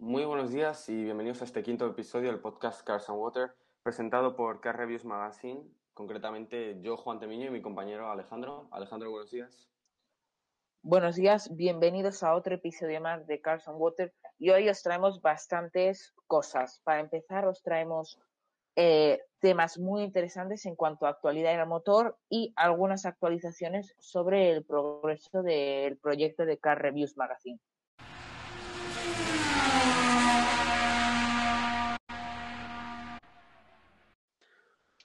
Muy 0.00 0.24
buenos 0.24 0.50
días 0.50 0.88
y 0.88 1.04
bienvenidos 1.04 1.42
a 1.42 1.44
este 1.44 1.62
quinto 1.62 1.86
episodio 1.86 2.30
del 2.30 2.40
podcast 2.40 2.82
Cars 2.86 3.10
and 3.10 3.18
Water, 3.18 3.52
presentado 3.82 4.34
por 4.34 4.62
Car 4.62 4.78
Reviews 4.78 5.04
Magazine, 5.04 5.62
concretamente 5.92 6.80
yo, 6.80 6.96
Juan 6.96 7.20
Temiño, 7.20 7.48
y 7.48 7.50
mi 7.50 7.60
compañero 7.60 8.10
Alejandro. 8.10 8.66
Alejandro, 8.70 9.10
buenos 9.10 9.30
días. 9.30 9.68
Buenos 10.80 11.16
días, 11.16 11.54
bienvenidos 11.54 12.22
a 12.22 12.34
otro 12.34 12.54
episodio 12.54 12.98
más 13.02 13.26
de 13.26 13.42
Cars 13.42 13.68
and 13.68 13.76
Water 13.78 14.14
y 14.38 14.48
hoy 14.48 14.70
os 14.70 14.82
traemos 14.82 15.20
bastantes 15.20 16.14
cosas. 16.26 16.80
Para 16.82 17.00
empezar, 17.00 17.46
os 17.46 17.62
traemos 17.62 18.18
eh, 18.76 19.20
temas 19.38 19.78
muy 19.78 20.02
interesantes 20.02 20.64
en 20.64 20.76
cuanto 20.76 21.04
a 21.04 21.10
actualidad 21.10 21.54
del 21.58 21.66
motor 21.66 22.16
y 22.30 22.54
algunas 22.56 23.04
actualizaciones 23.04 23.94
sobre 23.98 24.50
el 24.50 24.64
progreso 24.64 25.42
del 25.42 25.98
proyecto 25.98 26.46
de 26.46 26.56
Car 26.56 26.80
Reviews 26.80 27.18
Magazine. 27.18 27.60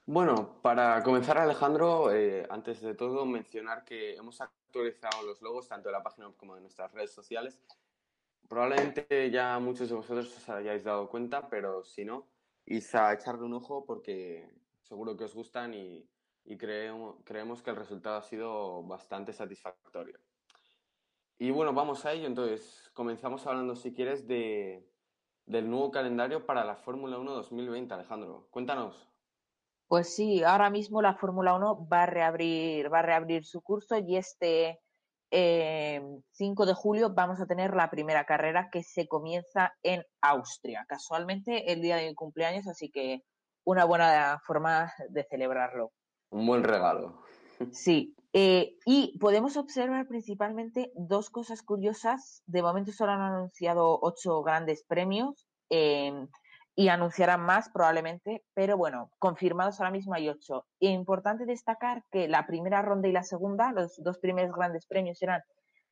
Bueno, 0.08 0.62
para 0.62 1.02
comenzar, 1.02 1.40
Alejandro, 1.40 2.14
eh, 2.14 2.46
antes 2.52 2.80
de 2.80 2.94
todo, 2.94 3.26
mencionar 3.26 3.84
que 3.84 4.16
hemos 4.16 4.40
actualizado 4.40 5.24
los 5.24 5.42
logos 5.42 5.68
tanto 5.68 5.90
de 5.90 5.94
la 5.94 6.04
página 6.04 6.32
como 6.38 6.54
de 6.54 6.62
nuestras 6.62 6.92
redes 6.92 7.12
sociales. 7.12 7.60
Probablemente 8.48 9.32
ya 9.32 9.58
muchos 9.58 9.90
de 9.90 9.96
vosotros 9.96 10.38
os 10.38 10.48
hayáis 10.50 10.84
dado 10.84 11.10
cuenta, 11.10 11.50
pero 11.50 11.84
si 11.84 12.06
no, 12.06 12.28
id 12.68 12.84
a 12.94 13.14
echarle 13.14 13.46
un 13.46 13.54
ojo 13.54 13.84
porque 13.84 14.48
seguro 14.84 15.18
que 15.18 15.24
os 15.24 15.34
gustan 15.34 15.74
y, 15.74 16.08
creemos, 16.56 17.16
creemos 17.24 17.64
que 17.64 17.72
el 17.72 17.76
resultado 17.76 18.18
ha 18.18 18.22
sido 18.22 18.84
bastante 18.84 19.34
satisfactorio. 19.34 20.20
Y 21.40 21.50
bueno, 21.50 21.74
vamos 21.74 22.06
a 22.06 22.14
ello. 22.14 22.28
Entonces, 22.28 22.92
comenzamos 22.94 23.48
hablando, 23.48 23.76
si 23.76 23.92
quieres, 23.92 24.28
de, 24.28 24.88
del 25.48 25.68
nuevo 25.68 25.90
calendario 25.90 26.46
para 26.46 26.64
la 26.64 26.76
Fórmula 26.76 27.18
1 27.18 27.32
2020, 27.32 27.92
Alejandro. 27.92 28.48
Cuéntanos. 28.52 29.15
Pues 29.88 30.16
sí, 30.16 30.44
ahora 30.44 30.70
mismo 30.70 31.02
la 31.02 31.16
Fórmula 31.16 31.54
1 31.56 31.88
va 31.88 32.04
a 32.04 32.06
reabrir, 32.08 32.92
va 32.92 33.00
a 33.00 33.04
reabrir 33.04 33.46
su 33.46 33.62
curso 33.62 33.98
y 33.98 34.18
este 34.18 34.80
5 35.32 35.34
eh, 35.34 36.66
de 36.66 36.74
julio 36.74 37.14
vamos 37.14 37.40
a 37.42 37.46
tener 37.46 37.76
la 37.76 37.90
primera 37.90 38.26
carrera 38.26 38.70
que 38.72 38.84
se 38.84 39.08
comienza 39.08 39.74
en 39.84 40.04
Austria, 40.22 40.86
casualmente 40.88 41.72
el 41.72 41.82
día 41.82 41.98
de 41.98 42.08
mi 42.08 42.16
cumpleaños, 42.16 42.68
así 42.68 42.90
que 42.90 43.24
una 43.64 43.86
buena 43.86 44.40
forma 44.46 44.94
de 45.10 45.24
celebrarlo. 45.24 45.92
Un 46.32 46.48
buen 46.48 46.64
regalo. 46.64 47.22
Sí, 47.72 48.14
eh, 48.34 48.76
y 48.86 49.18
podemos 49.18 49.56
observar 49.56 50.08
principalmente 50.08 50.92
dos 50.94 51.30
cosas 51.30 51.62
curiosas. 51.62 52.44
De 52.46 52.62
momento 52.62 52.92
solo 52.92 53.14
han 53.14 53.22
anunciado 53.22 53.98
ocho 54.02 54.44
grandes 54.44 54.84
premios. 54.84 55.48
Eh, 55.70 56.12
y 56.76 56.90
anunciarán 56.90 57.42
más 57.42 57.70
probablemente, 57.70 58.44
pero 58.54 58.78
bueno, 58.78 59.10
confirmados 59.18 59.80
ahora 59.80 59.92
mismo 59.92 60.14
hay 60.14 60.28
ocho. 60.28 60.66
Y 60.78 60.90
importante 60.90 61.46
destacar 61.46 62.04
que 62.12 62.28
la 62.28 62.46
primera 62.46 62.82
ronda 62.82 63.08
y 63.08 63.14
la 63.14 63.24
segunda, 63.24 63.72
los 63.72 63.96
dos 64.04 64.20
primeros 64.20 64.54
grandes 64.54 64.86
premios 64.86 65.18
serán 65.18 65.42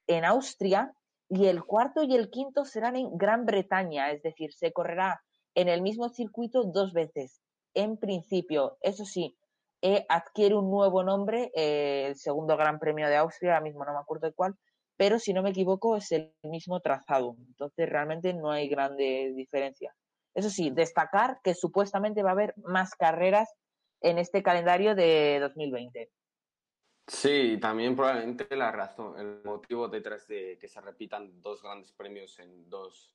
en 0.08 0.26
Austria 0.26 0.94
y 1.30 1.46
el 1.46 1.64
cuarto 1.64 2.04
y 2.04 2.16
el 2.16 2.30
quinto 2.30 2.66
serán 2.66 2.98
en 2.98 3.18
Gran 3.18 3.46
Bretaña, 3.46 4.12
es 4.12 4.22
decir, 4.22 4.54
se 4.54 4.74
correrá 4.74 5.22
en 5.56 5.70
el 5.70 5.82
mismo 5.82 6.10
circuito 6.10 6.66
dos 6.66 6.92
veces. 6.92 7.42
En 7.74 7.98
principio, 7.98 8.78
eso 8.82 9.06
sí, 9.06 9.38
eh, 9.82 10.06
adquiere 10.10 10.56
un 10.56 10.70
nuevo 10.70 11.04
nombre, 11.04 11.52
eh, 11.56 12.08
el 12.08 12.16
segundo 12.18 12.58
Gran 12.58 12.78
Premio 12.78 13.08
de 13.08 13.16
Austria, 13.16 13.54
ahora 13.54 13.64
mismo 13.64 13.86
no 13.86 13.94
me 13.94 14.00
acuerdo 14.00 14.28
de 14.28 14.34
cuál, 14.34 14.56
pero 14.98 15.18
si 15.18 15.34
no 15.34 15.44
me 15.44 15.52
equivoco 15.52 15.96
es 15.96 16.12
el 16.12 16.34
mismo 16.44 16.82
trazado, 16.82 17.36
entonces 17.48 17.90
realmente 17.90 18.34
no 18.34 18.52
hay 18.52 18.68
grande 18.68 19.34
diferencia. 19.36 19.94
Eso 20.34 20.50
sí, 20.50 20.72
destacar 20.72 21.40
que 21.44 21.54
supuestamente 21.54 22.24
va 22.24 22.30
a 22.30 22.34
haber 22.34 22.54
más 22.58 22.96
carreras 22.96 23.54
en 24.02 24.18
este 24.18 24.44
calendario 24.44 24.96
de 24.96 25.40
2020. 25.40 26.12
Sí, 27.08 27.58
también 27.62 27.96
probablemente 27.96 28.56
la 28.56 28.72
razón, 28.72 29.20
el 29.20 29.44
motivo 29.44 29.90
detrás 29.90 30.26
de 30.28 30.58
que 30.58 30.70
se 30.70 30.80
repitan 30.80 31.42
dos 31.42 31.62
grandes 31.62 31.92
premios 31.92 32.40
en 32.40 32.70
dos, 32.70 33.14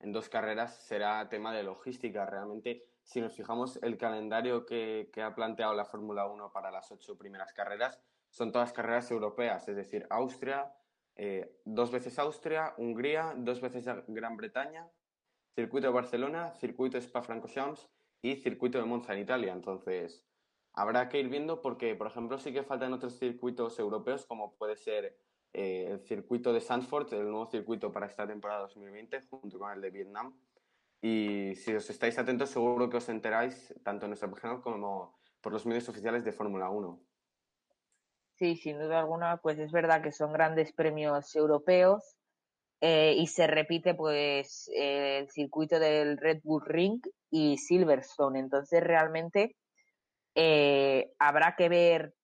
en 0.00 0.10
dos 0.10 0.28
carreras 0.28 0.74
será 0.74 1.28
tema 1.28 1.52
de 1.52 1.62
logística. 1.62 2.24
Realmente, 2.24 2.86
si 3.02 3.20
nos 3.20 3.34
fijamos, 3.34 3.78
el 3.82 3.98
calendario 3.98 4.64
que, 4.64 5.10
ha 5.22 5.34
planteado 5.34 5.74
la 5.74 5.84
Fórmula 5.84 6.26
1 6.26 6.50
para 6.50 6.70
las 6.70 6.90
ocho 6.90 7.18
primeras 7.18 7.52
carreras 7.52 8.00
son 8.30 8.52
todas 8.52 8.72
carreras 8.72 9.10
europeas, 9.10 9.68
es 9.68 9.76
decir, 9.76 10.06
Austria, 10.10 10.72
eh, 11.14 11.60
dos 11.64 11.90
veces 11.90 12.18
Austria, 12.18 12.74
Hungría, 12.78 13.34
dos 13.36 13.60
veces 13.60 13.86
Gran 14.08 14.36
Bretaña, 14.36 14.88
circuito 15.56 15.86
de 15.86 15.92
Barcelona, 15.94 16.52
circuito 16.54 16.98
Spa-Francorchamps 16.98 17.88
y 18.20 18.36
circuito 18.36 18.78
de 18.78 18.84
Monza 18.84 19.14
en 19.14 19.20
Italia. 19.20 19.54
Entonces, 19.54 20.22
habrá 20.74 21.08
que 21.08 21.18
ir 21.18 21.28
viendo 21.30 21.62
porque, 21.62 21.94
por 21.94 22.08
ejemplo, 22.08 22.38
sí 22.38 22.52
que 22.52 22.62
faltan 22.62 22.92
otros 22.92 23.18
circuitos 23.18 23.78
europeos 23.78 24.26
como 24.26 24.54
puede 24.56 24.76
ser 24.76 25.18
eh, 25.54 25.88
el 25.90 26.00
circuito 26.00 26.52
de 26.52 26.60
Sanford, 26.60 27.12
el 27.14 27.30
nuevo 27.30 27.46
circuito 27.46 27.90
para 27.90 28.06
esta 28.06 28.26
temporada 28.26 28.60
2020, 28.60 29.22
junto 29.30 29.58
con 29.58 29.72
el 29.72 29.80
de 29.80 29.90
Vietnam. 29.90 30.38
Y 31.00 31.54
si 31.56 31.74
os 31.74 31.88
estáis 31.88 32.18
atentos, 32.18 32.50
seguro 32.50 32.90
que 32.90 32.98
os 32.98 33.08
enteráis 33.08 33.74
tanto 33.82 34.04
en 34.04 34.10
nuestra 34.10 34.30
página 34.30 34.60
como 34.60 35.18
por 35.40 35.54
los 35.54 35.64
medios 35.64 35.88
oficiales 35.88 36.22
de 36.24 36.32
Fórmula 36.32 36.68
1. 36.68 37.00
Sí, 38.34 38.56
sin 38.56 38.78
duda 38.78 38.98
alguna, 38.98 39.38
pues 39.38 39.58
es 39.58 39.72
verdad 39.72 40.02
que 40.02 40.12
son 40.12 40.34
grandes 40.34 40.72
premios 40.74 41.34
europeos 41.34 42.15
eh, 42.88 43.14
y 43.18 43.26
se 43.26 43.48
repite 43.48 43.96
pues 43.96 44.70
el 44.72 45.28
circuito 45.28 45.80
del 45.80 46.16
Red 46.18 46.42
Bull 46.44 46.62
Ring 46.64 47.00
y 47.32 47.58
Silverstone. 47.58 48.38
Entonces 48.38 48.80
realmente 48.80 49.56
eh, 50.36 51.10
habrá 51.18 51.56
que 51.56 51.68
ver 51.68 52.14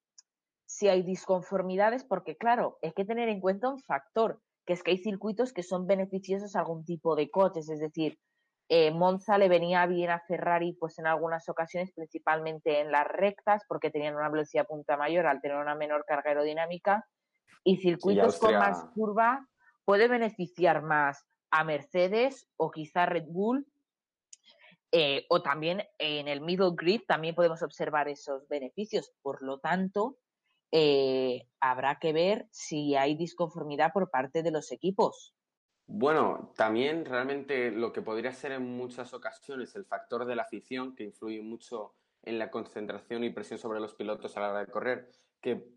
si 0.65 0.87
hay 0.87 1.03
disconformidades 1.03 2.05
porque 2.05 2.37
claro, 2.37 2.79
hay 2.81 2.93
que 2.93 3.05
tener 3.05 3.29
en 3.29 3.41
cuenta 3.41 3.71
un 3.71 3.81
factor, 3.81 4.39
que 4.65 4.75
es 4.75 4.85
que 4.85 4.93
hay 4.93 4.99
circuitos 4.99 5.53
que 5.53 5.65
son 5.65 5.89
beneficiosos 5.89 6.55
a 6.55 6.61
algún 6.61 6.85
tipo 6.85 7.17
de 7.17 7.29
coches, 7.29 7.69
es 7.69 7.81
decir, 7.81 8.17
eh, 8.69 8.93
Monza 8.93 9.39
le 9.39 9.49
venía 9.49 9.85
bien 9.87 10.11
a 10.11 10.21
Ferrari 10.29 10.77
pues 10.79 10.97
en 11.01 11.09
algunas 11.09 11.49
ocasiones, 11.49 11.91
principalmente 11.93 12.79
en 12.79 12.93
las 12.93 13.09
rectas, 13.09 13.65
porque 13.67 13.91
tenían 13.91 14.15
una 14.15 14.29
velocidad 14.29 14.69
punta 14.69 14.97
mayor 14.97 15.27
al 15.27 15.41
tener 15.41 15.57
una 15.57 15.75
menor 15.75 16.05
carga 16.07 16.31
aerodinámica, 16.31 17.05
y 17.65 17.79
circuitos 17.79 18.39
con 18.39 18.55
más 18.55 18.85
curva 18.95 19.49
puede 19.85 20.09
beneficiar 20.09 20.83
más 20.83 21.25
a 21.51 21.65
Mercedes 21.65 22.49
o 22.57 22.71
quizá 22.71 23.07
Red 23.07 23.27
Bull. 23.29 23.67
Eh, 24.95 25.25
o 25.31 25.41
también 25.41 25.83
en 25.99 26.29
el 26.29 26.43
middle 26.43 26.73
grid 26.77 27.01
también 27.09 27.35
podemos 27.35 27.63
observar 27.63 28.09
esos 28.09 28.47
beneficios. 28.49 29.11
Por 29.23 29.43
lo 29.43 29.59
tanto, 29.59 30.19
eh, 30.71 31.49
habrá 31.61 31.99
que 31.99 32.13
ver 32.13 32.47
si 32.51 32.95
hay 32.95 33.15
disconformidad 33.15 33.93
por 33.93 34.11
parte 34.11 34.43
de 34.43 34.51
los 34.51 34.71
equipos. 34.71 35.35
Bueno, 35.87 36.53
también 36.57 37.05
realmente 37.05 37.71
lo 37.71 37.93
que 37.93 38.03
podría 38.03 38.33
ser 38.33 38.53
en 38.53 38.77
muchas 38.77 39.15
ocasiones 39.15 39.75
el 39.77 39.85
factor 39.85 40.27
de 40.27 40.37
la 40.37 40.43
afición, 40.43 40.95
que 40.95 41.05
influye 41.05 41.43
mucho 41.43 41.95
en 42.23 42.39
la 42.39 42.51
concentración 42.51 43.25
y 43.25 43.31
presión 43.31 43.59
sobre 43.59 43.81
los 43.81 43.95
pilotos 43.95 44.37
a 44.37 44.41
la 44.41 44.51
hora 44.51 44.61
de 44.61 44.71
correr, 44.71 45.11
que 45.41 45.75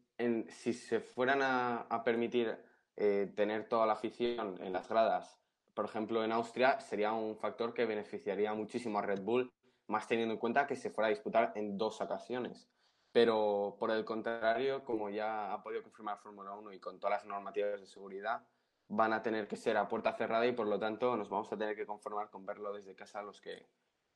si 0.50 0.74
se 0.74 1.00
fueran 1.00 1.40
a 1.42 2.02
permitir 2.06 2.58
eh, 2.98 3.32
tener 3.36 3.68
toda 3.68 3.86
la 3.86 3.94
afición 3.94 4.58
en 4.62 4.74
las 4.74 4.88
gradas, 4.88 5.40
por 5.76 5.86
ejemplo, 5.86 6.24
en 6.24 6.32
Austria, 6.32 6.80
sería 6.80 7.12
un 7.12 7.36
factor 7.36 7.74
que 7.74 7.86
beneficiaría 7.86 8.54
muchísimo 8.54 8.98
a 8.98 9.02
Red 9.02 9.22
Bull, 9.22 9.52
más 9.88 10.08
teniendo 10.08 10.34
en 10.34 10.40
cuenta 10.40 10.66
que 10.66 10.78
se 10.78 10.90
fuera 10.90 11.08
a 11.08 11.10
disputar 11.10 11.52
en 11.56 11.78
dos 11.78 12.00
ocasiones. 12.00 12.70
Pero 13.12 13.76
por 13.78 13.92
el 13.92 14.06
contrario, 14.06 14.86
como 14.86 15.10
ya 15.10 15.54
ha 15.54 15.62
podido 15.62 15.84
confirmar 15.84 16.18
Fórmula 16.20 16.54
1 16.54 16.74
y 16.74 16.80
con 16.80 16.98
todas 17.00 17.20
las 17.20 17.26
normativas 17.26 17.82
de 17.82 17.88
seguridad, 17.88 18.48
van 18.88 19.12
a 19.12 19.22
tener 19.22 19.48
que 19.48 19.58
ser 19.58 19.76
a 19.76 19.88
puerta 19.88 20.14
cerrada 20.14 20.46
y 20.48 20.54
por 20.54 20.68
lo 20.68 20.80
tanto 20.80 21.18
nos 21.18 21.30
vamos 21.30 21.52
a 21.52 21.58
tener 21.58 21.76
que 21.76 21.86
conformar 21.86 22.30
con 22.30 22.46
verlo 22.46 22.72
desde 22.74 22.96
casa 22.96 23.22
los 23.22 23.42
que, 23.42 23.68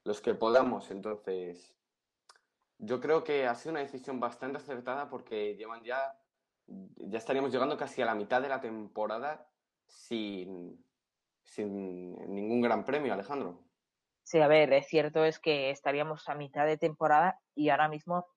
los 0.05 0.21
que 0.21 0.35
podamos. 0.35 0.91
Entonces, 0.91 1.75
yo 2.77 3.01
creo 3.01 3.23
que 3.23 3.47
ha 3.47 3.55
sido 3.55 3.71
una 3.71 3.81
decisión 3.81 4.19
bastante 4.19 4.59
acertada 4.59 5.09
porque 5.09 5.55
llevan 5.55 5.83
ya 5.83 6.18
ya 6.97 7.17
estaríamos 7.17 7.51
llegando 7.51 7.77
casi 7.77 8.01
a 8.01 8.05
la 8.05 8.15
mitad 8.15 8.41
de 8.41 8.49
la 8.49 8.61
temporada 8.61 9.47
sin, 9.87 10.83
sin 11.43 12.15
ningún 12.33 12.61
gran 12.61 12.85
premio, 12.85 13.13
Alejandro. 13.13 13.63
Sí, 14.23 14.39
a 14.39 14.47
ver, 14.47 14.71
es 14.73 14.87
cierto 14.87 15.25
es 15.25 15.39
que 15.39 15.71
estaríamos 15.71 16.29
a 16.29 16.35
mitad 16.35 16.65
de 16.65 16.77
temporada 16.77 17.39
y 17.55 17.69
ahora 17.69 17.87
mismo 17.87 18.27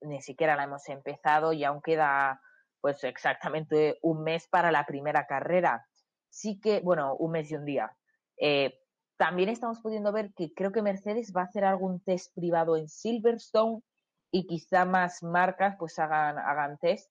ni 0.00 0.20
siquiera 0.20 0.56
la 0.56 0.64
hemos 0.64 0.88
empezado 0.88 1.52
y 1.52 1.64
aún 1.64 1.80
queda 1.80 2.40
pues 2.80 3.02
exactamente 3.04 3.98
un 4.02 4.22
mes 4.22 4.48
para 4.48 4.70
la 4.70 4.84
primera 4.86 5.26
carrera. 5.26 5.86
Sí 6.28 6.60
que, 6.60 6.80
bueno, 6.80 7.14
un 7.16 7.32
mes 7.32 7.50
y 7.50 7.54
un 7.54 7.64
día. 7.64 7.96
Eh, 8.38 8.78
también 9.16 9.48
estamos 9.48 9.80
pudiendo 9.80 10.12
ver 10.12 10.32
que 10.34 10.52
creo 10.52 10.72
que 10.72 10.82
Mercedes 10.82 11.32
va 11.34 11.42
a 11.42 11.44
hacer 11.44 11.64
algún 11.64 12.00
test 12.00 12.34
privado 12.34 12.76
en 12.76 12.88
Silverstone 12.88 13.82
y 14.30 14.46
quizá 14.46 14.84
más 14.84 15.22
marcas 15.22 15.76
pues 15.78 15.98
hagan, 15.98 16.38
hagan 16.38 16.76
test 16.78 17.10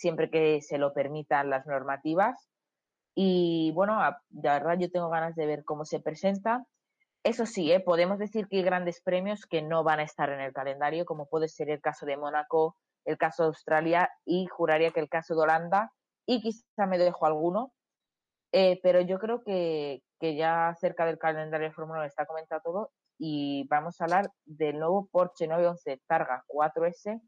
siempre 0.00 0.30
que 0.30 0.62
se 0.62 0.78
lo 0.78 0.92
permitan 0.94 1.50
las 1.50 1.66
normativas. 1.66 2.48
Y 3.14 3.72
bueno, 3.74 3.98
de 4.30 4.48
verdad 4.48 4.78
yo 4.78 4.90
tengo 4.90 5.10
ganas 5.10 5.36
de 5.36 5.46
ver 5.46 5.64
cómo 5.64 5.84
se 5.84 6.00
presenta. 6.00 6.64
Eso 7.22 7.44
sí, 7.44 7.70
¿eh? 7.70 7.80
podemos 7.80 8.18
decir 8.18 8.48
que 8.48 8.56
hay 8.56 8.62
grandes 8.62 9.02
premios 9.02 9.44
que 9.44 9.60
no 9.60 9.84
van 9.84 10.00
a 10.00 10.04
estar 10.04 10.30
en 10.30 10.40
el 10.40 10.54
calendario, 10.54 11.04
como 11.04 11.26
puede 11.26 11.48
ser 11.48 11.68
el 11.68 11.82
caso 11.82 12.06
de 12.06 12.16
Mónaco, 12.16 12.76
el 13.04 13.18
caso 13.18 13.42
de 13.42 13.48
Australia 13.48 14.10
y 14.24 14.46
juraría 14.46 14.90
que 14.90 15.00
el 15.00 15.10
caso 15.10 15.34
de 15.34 15.42
Holanda 15.42 15.92
y 16.26 16.40
quizá 16.40 16.86
me 16.86 16.96
dejo 16.96 17.26
alguno, 17.26 17.72
eh, 18.52 18.80
pero 18.82 19.02
yo 19.02 19.18
creo 19.18 19.42
que, 19.42 20.02
que, 20.18 20.36
ya 20.36 20.74
cerca 20.80 21.04
del 21.04 21.18
calendario 21.18 21.68
de 21.68 21.74
Fórmula 21.74 22.00
1 22.00 22.06
está 22.06 22.24
comentado 22.24 22.62
todo 22.64 22.90
y 23.18 23.66
vamos 23.68 24.00
a 24.00 24.04
hablar 24.04 24.30
del 24.46 24.78
nuevo 24.78 25.08
Porsche 25.10 25.46
911 25.46 26.00
Targa 26.06 26.44
4S 26.48 27.20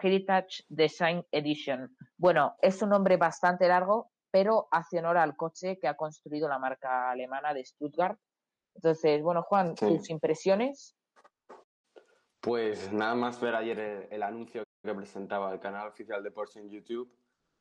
Heritage 0.00 0.64
Design 0.68 1.24
Edition. 1.30 1.94
Bueno, 2.16 2.56
es 2.60 2.80
un 2.82 2.90
nombre 2.90 3.16
bastante 3.16 3.68
largo, 3.68 4.10
pero 4.30 4.68
hace 4.70 4.98
honor 4.98 5.18
al 5.18 5.36
coche 5.36 5.78
que 5.78 5.88
ha 5.88 5.96
construido 5.96 6.48
la 6.48 6.58
marca 6.58 7.10
alemana 7.10 7.52
de 7.54 7.64
Stuttgart. 7.64 8.18
Entonces, 8.74 9.22
bueno, 9.22 9.42
Juan, 9.42 9.74
tus 9.74 10.10
impresiones. 10.10 10.96
Pues 12.40 12.92
nada 12.92 13.14
más 13.14 13.40
ver 13.40 13.54
ayer 13.54 14.08
el, 14.10 14.22
anuncio 14.22 14.64
que 14.82 14.94
presentaba 14.94 15.52
el 15.52 15.60
canal 15.60 15.88
oficial 15.88 16.22
de 16.22 16.30
Porsche 16.30 16.60
en 16.60 16.70
YouTube. 16.70 17.12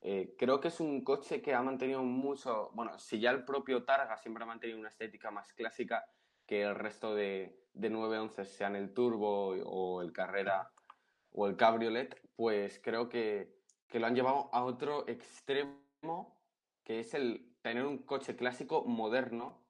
Eh, 0.01 0.35
creo 0.37 0.61
que 0.61 0.69
es 0.69 0.79
un 0.79 1.03
coche 1.03 1.41
que 1.41 1.53
ha 1.53 1.61
mantenido 1.61 2.01
mucho, 2.03 2.69
bueno, 2.73 2.97
si 2.97 3.19
ya 3.19 3.31
el 3.31 3.43
propio 3.43 3.83
Targa 3.83 4.15
siempre 4.15 4.43
ha 4.43 4.47
mantenido 4.47 4.79
una 4.79 4.87
estética 4.87 5.29
más 5.29 5.51
clásica 5.51 6.05
que 6.45 6.61
el 6.61 6.75
resto 6.75 7.13
de, 7.13 7.59
de 7.73 7.89
911, 7.89 8.45
sean 8.45 8.77
el 8.77 8.93
Turbo 8.93 9.49
o 9.49 10.01
el 10.01 10.13
Carrera 10.13 10.71
o 11.33 11.47
el 11.47 11.57
Cabriolet, 11.57 12.15
pues 12.39 12.79
creo 12.81 13.09
que, 13.09 13.53
que 13.89 13.99
lo 13.99 14.07
han 14.07 14.15
llevado 14.15 14.49
a 14.53 14.63
otro 14.63 15.05
extremo, 15.09 16.41
que 16.85 17.01
es 17.01 17.13
el 17.13 17.53
tener 17.61 17.85
un 17.85 17.97
coche 17.97 18.37
clásico 18.37 18.85
moderno, 18.85 19.61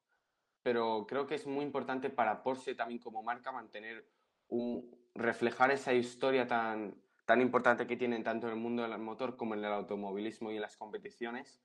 pero 0.62 1.08
creo 1.08 1.26
que 1.26 1.34
es 1.34 1.48
muy 1.48 1.66
importante 1.66 2.12
para 2.12 2.44
Porsche 2.44 2.76
también 2.76 3.00
como 3.00 3.24
marca 3.24 3.52
mantener 3.52 4.08
un, 4.50 4.96
reflejar 5.16 5.72
esa 5.72 5.96
historia 5.96 6.46
tan, 6.46 6.94
tan 7.26 7.42
importante 7.42 7.88
que 7.88 7.98
tienen 7.98 8.24
tanto 8.24 8.46
en 8.46 8.54
el 8.54 8.60
mundo 8.60 8.84
del 8.84 9.00
motor 9.00 9.36
como 9.36 9.56
en 9.56 9.66
el 9.66 9.74
automovilismo 9.74 10.52
y 10.52 10.58
en 10.58 10.62
las 10.62 10.78
competiciones, 10.78 11.64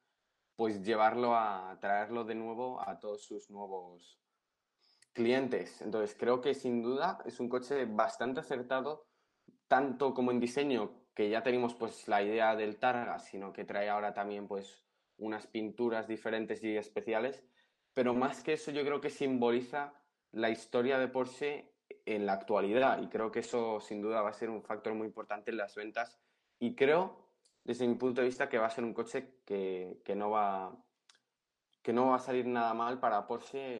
pues 0.56 0.82
llevarlo 0.82 1.36
a 1.36 1.76
traerlo 1.82 2.24
de 2.24 2.34
nuevo 2.34 2.80
a 2.80 2.98
todos 2.98 3.26
sus 3.26 3.50
nuevos 3.50 4.18
clientes. 5.12 5.82
Entonces 5.82 6.16
creo 6.18 6.40
que 6.40 6.54
sin 6.54 6.82
duda 6.82 7.18
es 7.26 7.40
un 7.40 7.50
coche 7.50 7.84
bastante 7.84 8.40
acertado, 8.40 9.06
tanto 9.74 10.14
como 10.14 10.30
en 10.30 10.38
diseño, 10.38 10.92
que 11.16 11.28
ya 11.28 11.42
tenemos 11.42 11.74
pues 11.74 12.06
la 12.06 12.22
idea 12.22 12.54
del 12.54 12.78
Targa, 12.78 13.18
sino 13.18 13.52
que 13.52 13.64
trae 13.64 13.88
ahora 13.88 14.14
también 14.14 14.46
pues 14.46 14.84
unas 15.16 15.48
pinturas 15.48 16.06
diferentes 16.06 16.62
y 16.62 16.76
especiales, 16.76 17.42
pero 17.92 18.14
más 18.14 18.44
que 18.44 18.52
eso 18.52 18.70
yo 18.70 18.84
creo 18.84 19.00
que 19.00 19.10
simboliza 19.10 19.92
la 20.30 20.48
historia 20.48 21.00
de 21.00 21.08
Porsche 21.08 21.72
en 22.06 22.24
la 22.24 22.34
actualidad 22.34 23.02
y 23.02 23.08
creo 23.08 23.32
que 23.32 23.40
eso 23.40 23.80
sin 23.80 24.00
duda 24.00 24.22
va 24.22 24.30
a 24.30 24.34
ser 24.34 24.48
un 24.48 24.62
factor 24.62 24.94
muy 24.94 25.08
importante 25.08 25.50
en 25.50 25.56
las 25.56 25.74
ventas 25.74 26.20
y 26.60 26.76
creo 26.76 27.28
desde 27.64 27.88
mi 27.88 27.96
punto 27.96 28.20
de 28.20 28.28
vista 28.28 28.48
que 28.48 28.58
va 28.58 28.66
a 28.66 28.70
ser 28.70 28.84
un 28.84 28.94
coche 28.94 29.40
que, 29.44 30.02
que 30.04 30.14
no 30.14 30.30
va 30.30 30.72
que 31.82 31.92
no 31.92 32.10
va 32.10 32.16
a 32.16 32.20
salir 32.20 32.46
nada 32.46 32.74
mal 32.74 33.00
para 33.00 33.26
Porsche. 33.26 33.78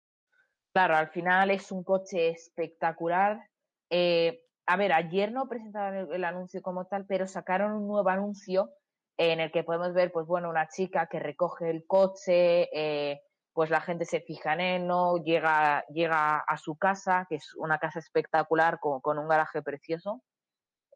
Claro, 0.73 0.96
al 0.96 1.11
final 1.11 1.52
es 1.52 1.70
un 1.70 1.85
coche 1.85 2.31
espectacular. 2.31 3.49
Eh, 3.88 4.44
a 4.67 4.77
ver, 4.77 4.93
ayer 4.93 5.33
no 5.33 5.49
presentaron 5.49 6.13
el, 6.13 6.25
anuncio 6.25 6.63
como 6.63 6.87
tal, 6.87 7.07
pero 7.07 7.27
sacaron 7.27 7.73
un 7.73 7.87
nuevo 7.87 8.09
anuncio 8.09 8.71
en 9.17 9.41
el 9.41 9.53
que 9.53 9.63
podemos 9.63 9.93
ver, 9.93 10.11
pues 10.11 10.27
bueno, 10.27 10.49
una 10.49 10.69
chica 10.69 11.07
que 11.07 11.21
recoge 11.21 11.71
el 11.71 11.87
coche, 11.87 12.69
eh, 12.73 13.21
pues 13.53 13.71
la 13.71 13.81
gente 13.81 14.05
se 14.05 14.21
fija 14.21 14.55
en 14.55 14.61
él, 14.61 14.87
¿no? 14.87 15.19
Llega, 15.19 15.85
llega 15.89 16.39
a 16.39 16.57
su 16.57 16.77
casa, 16.77 17.27
que 17.29 17.37
es 17.37 17.55
una 17.55 17.79
casa 17.79 18.01
espectacular 18.01 18.81
con, 18.81 19.19
un 19.19 19.29
garaje 19.29 19.63
precioso. 19.63 20.23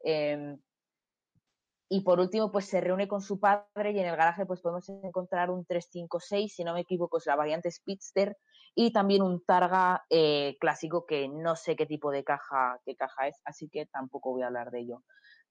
Em, 0.02 0.58
y 1.88 2.02
por 2.02 2.20
último, 2.20 2.52
pues 2.52 2.66
se 2.66 2.80
reúne 2.80 3.08
con 3.08 3.22
su 3.22 3.40
padre 3.40 3.92
y 3.92 3.98
en 3.98 4.06
el 4.06 4.16
garaje 4.16 4.44
pues 4.44 4.60
podemos 4.60 4.88
encontrar 4.88 5.50
un 5.50 5.64
356, 5.64 6.54
si 6.54 6.64
no 6.64 6.74
me 6.74 6.80
equivoco, 6.80 7.18
es 7.18 7.26
la 7.26 7.36
variante 7.36 7.70
Speedster 7.70 8.36
y 8.74 8.92
también 8.92 9.22
un 9.22 9.42
Targa 9.44 10.04
eh, 10.10 10.56
clásico 10.60 11.06
que 11.06 11.28
no 11.28 11.56
sé 11.56 11.76
qué 11.76 11.86
tipo 11.86 12.10
de 12.10 12.24
caja, 12.24 12.78
qué 12.84 12.94
caja 12.94 13.28
es, 13.28 13.40
así 13.44 13.68
que 13.68 13.86
tampoco 13.86 14.32
voy 14.32 14.42
a 14.42 14.48
hablar 14.48 14.70
de 14.70 14.80
ello. 14.80 15.02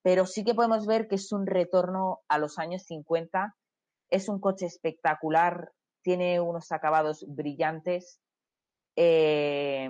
Pero 0.03 0.25
sí 0.25 0.43
que 0.43 0.53
podemos 0.53 0.85
ver 0.85 1.07
que 1.07 1.15
es 1.15 1.31
un 1.31 1.47
retorno 1.47 2.19
a 2.27 2.37
los 2.37 2.59
años 2.59 2.83
50. 2.83 3.55
Es 4.09 4.29
un 4.29 4.39
coche 4.39 4.67
espectacular, 4.67 5.71
tiene 6.01 6.39
unos 6.39 6.71
acabados 6.71 7.25
brillantes 7.27 8.21
eh, 8.95 9.89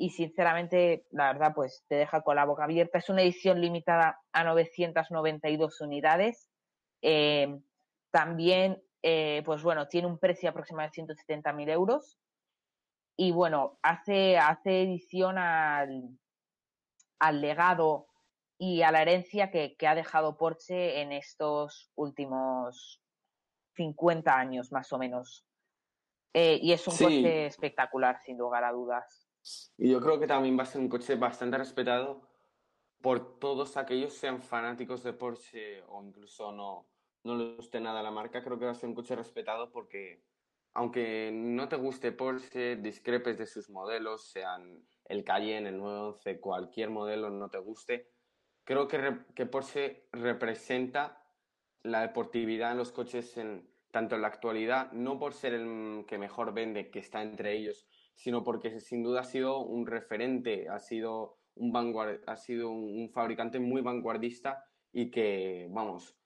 y 0.00 0.08
sinceramente, 0.08 1.04
la 1.10 1.30
verdad, 1.30 1.52
pues 1.54 1.84
te 1.86 1.96
deja 1.96 2.22
con 2.22 2.34
la 2.34 2.46
boca 2.46 2.64
abierta. 2.64 2.96
Es 2.96 3.10
una 3.10 3.20
edición 3.20 3.60
limitada 3.60 4.18
a 4.32 4.44
992 4.44 5.82
unidades. 5.82 6.48
Eh, 7.02 7.60
también, 8.10 8.82
eh, 9.02 9.42
pues 9.44 9.62
bueno, 9.62 9.88
tiene 9.88 10.08
un 10.08 10.18
precio 10.18 10.48
aproximado 10.48 10.88
de 10.88 11.02
170.000 11.02 11.70
euros. 11.70 12.18
Y 13.14 13.32
bueno, 13.32 13.78
hace, 13.82 14.38
hace 14.38 14.84
edición 14.84 15.36
al, 15.36 16.08
al 17.18 17.42
legado 17.42 18.06
y 18.56 18.80
a 18.80 18.92
la 18.92 19.02
herencia 19.02 19.50
que, 19.50 19.76
que 19.76 19.86
ha 19.86 19.94
dejado 19.94 20.38
Porsche 20.38 21.02
en 21.02 21.12
estos 21.12 21.92
últimos 21.94 23.02
50 23.74 24.34
años 24.34 24.72
más 24.72 24.90
o 24.94 24.98
menos. 24.98 25.44
Eh, 26.32 26.58
y 26.62 26.72
es 26.72 26.88
un 26.88 26.96
coche 26.96 27.44
espectacular, 27.44 28.18
sin 28.24 28.38
lugar 28.38 28.64
a 28.64 28.72
dudas. 28.72 29.29
Y 29.76 29.90
yo 29.90 30.00
creo 30.00 30.20
que 30.20 30.26
también 30.26 30.58
va 30.58 30.64
a 30.64 30.66
ser 30.66 30.80
un 30.80 30.88
coche 30.88 31.16
bastante 31.16 31.58
respetado 31.58 32.28
por 33.00 33.38
todos 33.38 33.76
aquellos 33.76 34.12
sean 34.14 34.42
fanáticos 34.42 35.02
de 35.02 35.12
Porsche 35.12 35.82
o 35.88 36.02
incluso 36.02 36.52
no, 36.52 36.86
no 37.24 37.36
les 37.36 37.56
guste 37.56 37.80
nada 37.80 38.02
la 38.02 38.10
marca. 38.10 38.42
Creo 38.42 38.58
que 38.58 38.66
va 38.66 38.72
a 38.72 38.74
ser 38.74 38.88
un 38.88 38.94
coche 38.94 39.16
respetado 39.16 39.70
porque, 39.70 40.22
aunque 40.74 41.30
no 41.32 41.68
te 41.68 41.76
guste 41.76 42.12
Porsche, 42.12 42.76
discrepes 42.76 43.38
de 43.38 43.46
sus 43.46 43.70
modelos, 43.70 44.30
sean 44.30 44.86
el 45.06 45.24
Cayenne, 45.24 45.70
el 45.70 45.78
911, 45.78 46.40
cualquier 46.40 46.90
modelo 46.90 47.30
no 47.30 47.48
te 47.48 47.58
guste, 47.58 48.12
creo 48.64 48.86
que, 48.86 49.18
que 49.34 49.46
Porsche 49.46 50.08
representa 50.12 51.24
la 51.82 52.02
deportividad 52.02 52.72
en 52.72 52.78
los 52.78 52.92
coches, 52.92 53.36
en, 53.36 53.68
tanto 53.90 54.14
en 54.14 54.22
la 54.22 54.28
actualidad, 54.28 54.92
no 54.92 55.18
por 55.18 55.32
ser 55.32 55.54
el 55.54 56.04
que 56.06 56.18
mejor 56.18 56.52
vende, 56.52 56.90
que 56.90 56.98
está 56.98 57.22
entre 57.22 57.56
ellos, 57.56 57.88
sino 58.20 58.44
porque 58.44 58.80
sin 58.80 59.02
duda 59.02 59.20
ha 59.20 59.24
sido 59.24 59.60
un 59.60 59.86
referente, 59.86 60.68
ha 60.68 60.78
sido 60.78 61.38
un, 61.54 61.72
vanguard, 61.72 62.20
ha 62.26 62.36
sido 62.36 62.70
un, 62.70 63.08
fabricante 63.08 63.58
muy 63.58 63.80
vanguardista 63.80 64.62
y 64.92 65.10
que, 65.10 65.68
vamos, 65.70 66.18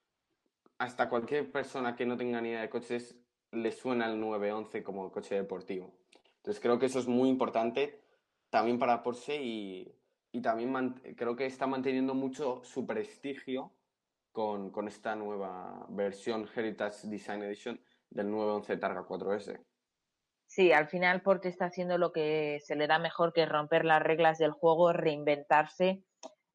hasta 0.79 1.09
cualquier 1.09 1.53
persona 1.53 1.95
que 1.95 2.05
no 2.05 2.17
tenga 2.17 2.41
ni 2.41 2.49
idea 2.49 2.63
de 2.63 2.69
coches 2.69 3.17
le 3.53 3.71
suena 3.71 4.11
el 4.11 4.19
911 4.19 4.83
como 4.83 5.13
coche 5.13 5.37
deportivo. 5.37 5.95
Entonces 6.39 6.61
creo 6.61 6.81
que 6.81 6.87
eso 6.87 6.99
es 6.99 7.07
muy 7.07 7.29
importante 7.29 8.01
también 8.51 8.81
para 8.81 9.05
Porsche 9.05 9.41
y, 9.41 9.95
y 10.33 10.43
también 10.43 11.01
creo 11.17 11.37
que 11.37 11.47
está 11.47 11.69
manteniendo 11.69 12.13
mucho 12.15 12.61
su 12.65 12.89
prestigio 12.89 13.71
con, 14.33 14.71
con 14.71 14.89
esta 14.89 15.15
nueva 15.15 15.87
versión 15.91 16.49
Heritage 16.53 17.07
Design 17.07 17.45
Edition 17.45 17.81
del 18.11 18.33
911 18.33 18.77
Targa 18.79 19.07
4S. 19.07 19.74
Sí, 20.55 20.71
al 20.71 20.87
final 20.87 21.21
Porsche 21.21 21.49
está 21.49 21.65
haciendo 21.65 21.99
lo 21.99 22.13
que 22.13 22.61
se 22.65 22.77
le 22.77 22.87
da 22.87 23.01
mejor, 23.01 23.33
que 23.33 23.45
romper 23.45 23.85
las 23.85 24.01
reglas 24.01 24.39
del 24.39 24.53
juego, 24.53 24.93
reinventarse. 24.93 26.05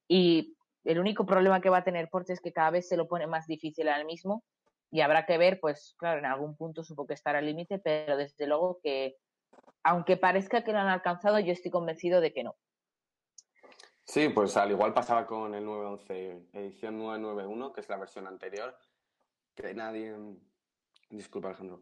Y 0.08 0.56
el 0.86 1.00
único 1.00 1.26
problema 1.26 1.60
que 1.60 1.70
va 1.70 1.80
a 1.80 1.84
tener 1.84 2.08
Porsche 2.08 2.32
es 2.32 2.40
que 2.40 2.54
cada 2.54 2.70
vez 2.70 2.88
se 2.88 2.96
lo 2.96 3.10
pone 3.10 3.28
más 3.28 3.46
difícil 3.46 3.90
al 3.90 4.06
mismo. 4.06 4.46
Y 4.90 5.02
habrá 5.02 5.26
que 5.26 5.38
ver, 5.38 5.60
pues 5.60 5.96
claro, 5.98 6.20
en 6.20 6.28
algún 6.28 6.56
punto 6.56 6.82
supo 6.82 7.06
que 7.06 7.14
estará 7.14 7.40
al 7.40 7.46
límite, 7.46 7.78
pero 7.78 8.16
desde 8.16 8.48
luego 8.48 8.80
que, 8.82 9.18
aunque 9.84 10.16
parezca 10.16 10.64
que 10.64 10.72
lo 10.72 10.80
han 10.80 10.88
alcanzado, 10.88 11.38
yo 11.40 11.52
estoy 11.52 11.70
convencido 11.70 12.22
de 12.22 12.32
que 12.32 12.46
no. 12.46 12.56
Sí, 14.06 14.30
pues 14.30 14.56
al 14.56 14.72
igual 14.72 14.94
pasaba 14.94 15.28
con 15.28 15.54
el 15.56 15.66
911 15.66 16.48
edición 16.54 16.98
991, 17.00 17.74
que 17.74 17.82
es 17.82 17.90
la 17.90 17.98
versión 17.98 18.28
anterior, 18.28 18.80
que 19.56 19.74
nadie, 19.74 20.16
disculpa 21.10 21.50
Alejandro, 21.50 21.82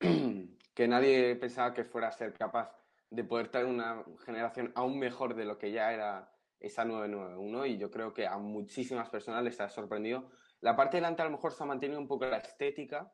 que 0.74 0.88
nadie 0.88 1.36
pensaba 1.36 1.74
que 1.74 1.84
fuera 1.84 2.08
a 2.08 2.12
ser 2.12 2.32
capaz 2.32 2.74
de 3.10 3.24
poder 3.24 3.48
traer 3.48 3.66
una 3.66 4.04
generación 4.24 4.72
aún 4.74 4.98
mejor 4.98 5.34
de 5.34 5.44
lo 5.44 5.58
que 5.58 5.70
ya 5.70 5.92
era 5.92 6.32
esa 6.60 6.84
991 6.84 7.66
y 7.66 7.76
yo 7.76 7.90
creo 7.90 8.14
que 8.14 8.26
a 8.26 8.38
muchísimas 8.38 9.08
personas 9.10 9.42
les 9.44 9.60
ha 9.60 9.68
sorprendido. 9.68 10.30
La 10.60 10.76
parte 10.76 10.96
delante 10.96 11.22
a 11.22 11.24
lo 11.26 11.32
mejor 11.32 11.52
se 11.52 11.62
ha 11.62 11.66
mantenido 11.66 12.00
un 12.00 12.06
poco 12.06 12.24
la 12.24 12.38
estética, 12.38 13.12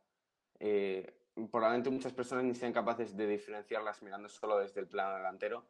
eh, 0.61 1.19
probablemente 1.51 1.91
muchas 1.91 2.13
personas 2.13 2.45
ni 2.45 2.55
sean 2.55 2.73
capaces 2.73 3.17
de 3.17 3.27
diferenciarlas 3.27 4.03
mirando 4.03 4.29
solo 4.29 4.59
desde 4.59 4.81
el 4.81 4.89
plano 4.89 5.17
delantero, 5.17 5.67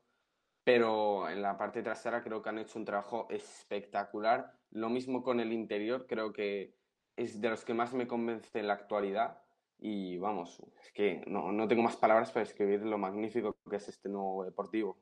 pero 0.64 1.28
en 1.28 1.40
la 1.40 1.56
parte 1.56 1.82
trasera 1.82 2.22
creo 2.22 2.42
que 2.42 2.48
han 2.48 2.58
hecho 2.58 2.78
un 2.78 2.84
trabajo 2.84 3.26
espectacular. 3.30 4.52
Lo 4.70 4.88
mismo 4.90 5.22
con 5.22 5.40
el 5.40 5.52
interior, 5.52 6.06
creo 6.06 6.32
que 6.32 6.76
es 7.16 7.40
de 7.40 7.50
los 7.50 7.64
que 7.64 7.74
más 7.74 7.94
me 7.94 8.06
convence 8.06 8.58
en 8.58 8.66
la 8.66 8.74
actualidad. 8.74 9.42
Y 9.78 10.18
vamos, 10.18 10.60
es 10.80 10.92
que 10.92 11.22
no, 11.26 11.52
no 11.52 11.68
tengo 11.68 11.82
más 11.82 11.96
palabras 11.96 12.32
para 12.32 12.44
describir 12.44 12.82
lo 12.82 12.98
magnífico 12.98 13.56
que 13.68 13.76
es 13.76 13.88
este 13.88 14.08
nuevo 14.08 14.44
deportivo. 14.44 14.98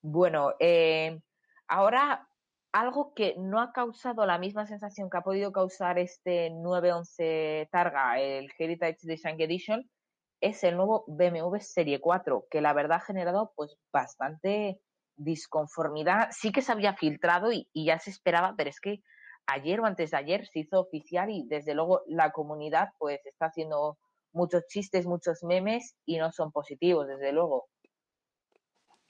Bueno, 0.00 0.54
eh, 0.58 1.20
ahora 1.68 2.28
algo 2.72 3.12
que 3.14 3.34
no 3.38 3.60
ha 3.60 3.72
causado 3.72 4.24
la 4.24 4.38
misma 4.38 4.66
sensación 4.66 5.10
que 5.10 5.18
ha 5.18 5.22
podido 5.22 5.52
causar 5.52 5.98
este 5.98 6.50
911 6.50 7.68
Targa, 7.70 8.18
el 8.18 8.50
Heritage 8.58 8.98
Design 9.02 9.40
Edition, 9.40 9.90
es 10.40 10.64
el 10.64 10.76
nuevo 10.76 11.04
BMW 11.06 11.58
Serie 11.60 12.00
4, 12.00 12.46
que 12.50 12.62
la 12.62 12.72
verdad 12.72 12.96
ha 12.96 13.00
generado 13.00 13.52
pues 13.54 13.76
bastante 13.92 14.80
disconformidad. 15.16 16.30
Sí 16.32 16.50
que 16.50 16.62
se 16.62 16.72
había 16.72 16.94
filtrado 16.94 17.52
y, 17.52 17.68
y 17.72 17.84
ya 17.84 17.98
se 17.98 18.10
esperaba, 18.10 18.54
pero 18.56 18.70
es 18.70 18.80
que 18.80 19.02
ayer 19.46 19.80
o 19.80 19.86
antes 19.86 20.10
de 20.10 20.16
ayer 20.16 20.46
se 20.46 20.60
hizo 20.60 20.80
oficial 20.80 21.30
y 21.30 21.46
desde 21.46 21.74
luego 21.74 22.02
la 22.06 22.30
comunidad 22.32 22.90
pues 22.98 23.24
está 23.26 23.46
haciendo 23.46 23.98
muchos 24.32 24.66
chistes, 24.66 25.06
muchos 25.06 25.42
memes 25.42 25.96
y 26.04 26.18
no 26.18 26.32
son 26.32 26.52
positivos, 26.52 27.06
desde 27.06 27.32
luego. 27.32 27.68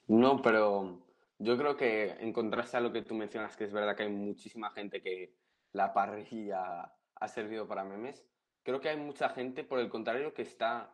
No, 0.07 0.41
pero 0.41 0.99
yo 1.39 1.57
creo 1.57 1.77
que 1.77 2.11
en 2.11 2.33
contraste 2.33 2.77
a 2.77 2.81
lo 2.81 2.91
que 2.91 3.03
tú 3.03 3.15
mencionas, 3.15 3.55
que 3.55 3.63
es 3.63 3.73
verdad 3.73 3.95
que 3.95 4.03
hay 4.03 4.09
muchísima 4.09 4.69
gente 4.71 5.01
que 5.01 5.33
la 5.71 5.93
parrilla 5.93 6.93
ha 7.15 7.27
servido 7.27 7.67
para 7.67 7.83
memes, 7.83 8.25
creo 8.63 8.81
que 8.81 8.89
hay 8.89 8.97
mucha 8.97 9.29
gente, 9.29 9.63
por 9.63 9.79
el 9.79 9.89
contrario, 9.89 10.33
que 10.33 10.41
está 10.41 10.93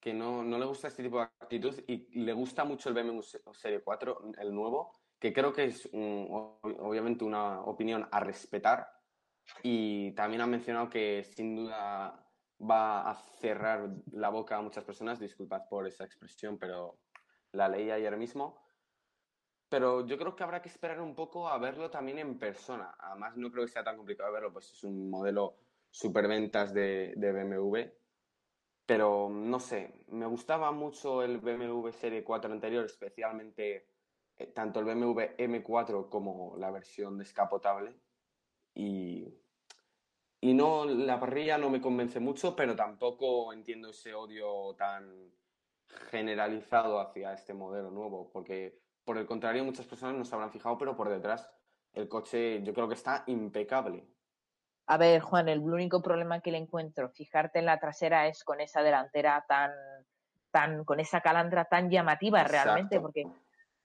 que 0.00 0.14
no, 0.14 0.44
no 0.44 0.58
le 0.58 0.64
gusta 0.64 0.88
este 0.88 1.02
tipo 1.02 1.18
de 1.18 1.24
actitud 1.24 1.74
y 1.86 2.20
le 2.20 2.32
gusta 2.32 2.64
mucho 2.64 2.88
el 2.88 2.94
BMW 2.94 3.20
Serie 3.52 3.82
4, 3.82 4.32
el 4.38 4.54
nuevo, 4.54 4.92
que 5.18 5.32
creo 5.32 5.52
que 5.52 5.64
es 5.64 5.88
obviamente 5.92 7.24
una 7.24 7.62
opinión 7.62 8.08
a 8.10 8.20
respetar 8.20 8.88
y 9.62 10.12
también 10.12 10.42
han 10.42 10.50
mencionado 10.50 10.88
que 10.88 11.24
sin 11.24 11.56
duda 11.56 12.24
va 12.60 13.10
a 13.10 13.14
cerrar 13.14 13.90
la 14.12 14.28
boca 14.30 14.56
a 14.56 14.62
muchas 14.62 14.84
personas, 14.84 15.18
disculpad 15.18 15.68
por 15.68 15.86
esa 15.86 16.04
expresión, 16.04 16.58
pero 16.58 16.98
la 17.52 17.68
leí 17.68 17.90
ayer 17.90 18.16
mismo. 18.16 18.60
Pero 19.68 20.06
yo 20.06 20.16
creo 20.16 20.34
que 20.34 20.42
habrá 20.42 20.62
que 20.62 20.68
esperar 20.68 21.00
un 21.00 21.14
poco 21.14 21.48
a 21.48 21.58
verlo 21.58 21.90
también 21.90 22.18
en 22.18 22.38
persona. 22.38 22.94
Además, 22.98 23.36
no 23.36 23.50
creo 23.50 23.66
que 23.66 23.72
sea 23.72 23.84
tan 23.84 23.96
complicado 23.96 24.32
verlo, 24.32 24.52
pues 24.52 24.72
es 24.72 24.82
un 24.84 25.10
modelo 25.10 25.56
superventas 25.90 26.72
de, 26.72 27.12
de 27.16 27.32
BMW. 27.32 27.78
Pero 28.86 29.28
no 29.28 29.60
sé, 29.60 30.02
me 30.08 30.26
gustaba 30.26 30.72
mucho 30.72 31.22
el 31.22 31.38
BMW 31.38 31.90
Serie 31.90 32.24
4 32.24 32.50
anterior, 32.50 32.86
especialmente 32.86 33.86
tanto 34.46 34.80
el 34.80 34.86
BMW 34.86 35.36
M4 35.36 36.08
como 36.08 36.56
la 36.56 36.70
versión 36.70 37.18
descapotable. 37.18 37.94
Y, 38.74 39.34
y 40.40 40.54
no, 40.54 40.84
la 40.84 41.18
parrilla 41.18 41.58
no 41.58 41.70
me 41.70 41.80
convence 41.80 42.20
mucho, 42.20 42.54
pero 42.54 42.76
tampoco 42.76 43.52
entiendo 43.52 43.90
ese 43.90 44.14
odio 44.14 44.74
tan 44.76 45.32
generalizado 46.10 47.00
hacia 47.00 47.32
este 47.32 47.54
modelo 47.54 47.90
nuevo, 47.90 48.30
porque 48.32 48.80
por 49.04 49.18
el 49.18 49.26
contrario 49.26 49.64
muchas 49.64 49.86
personas 49.86 50.16
no 50.16 50.24
se 50.24 50.34
habrán 50.34 50.52
fijado, 50.52 50.76
pero 50.78 50.96
por 50.96 51.08
detrás 51.08 51.50
el 51.94 52.08
coche 52.08 52.62
yo 52.62 52.74
creo 52.74 52.88
que 52.88 52.94
está 52.94 53.24
impecable. 53.26 54.06
A 54.86 54.96
ver, 54.96 55.20
Juan, 55.20 55.48
el 55.48 55.60
único 55.60 56.00
problema 56.00 56.40
que 56.40 56.50
le 56.50 56.58
encuentro, 56.58 57.10
fijarte 57.10 57.58
en 57.58 57.66
la 57.66 57.78
trasera 57.78 58.26
es 58.26 58.44
con 58.44 58.60
esa 58.60 58.82
delantera 58.82 59.44
tan, 59.46 59.70
tan, 60.50 60.84
con 60.84 61.00
esa 61.00 61.20
calandra 61.20 61.66
tan 61.66 61.90
llamativa 61.90 62.42
realmente, 62.44 63.00
porque 63.00 63.26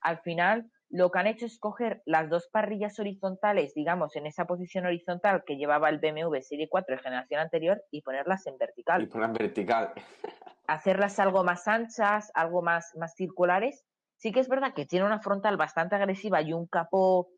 al 0.03 0.19
final 0.19 0.69
lo 0.89 1.10
que 1.10 1.17
han 1.17 1.27
hecho 1.27 1.48
es 1.48 1.57
coger 1.57 2.03
las 2.05 2.29
dos 2.29 2.50
parrillas 2.51 3.00
horizontales, 3.00 3.74
digamos, 3.74 4.15
en 4.15 4.27
esa 4.27 4.45
posición 4.45 4.86
horizontal 4.86 5.43
que 5.43 5.57
llevaba 5.57 5.89
el 5.89 5.98
BMW 5.98 6.39
Serie 6.41 6.69
4 6.69 6.95
de 6.95 7.01
generación 7.01 7.39
anterior 7.39 7.83
y 7.89 8.01
ponerlas 8.03 8.45
en 8.45 8.60
vertical. 8.60 9.01
Y 9.01 9.07
ponerlas 9.07 9.39
vertical. 9.39 9.93
Hacerlas 10.67 11.19
algo 11.19 11.43
más 11.43 11.67
anchas, 11.67 12.31
algo 12.36 12.62
más, 12.62 12.95
más 12.95 13.15
circulares. 13.15 13.83
Sí 14.17 14.31
que 14.31 14.39
es 14.39 14.48
verdad 14.48 14.74
que 14.75 14.86
tiene 14.86 15.05
una 15.05 15.19
frontal 15.19 15.57
bastante 15.57 15.95
agresiva 15.95 16.41
y 16.41 16.53
un 16.53 16.67
capó 16.67 17.29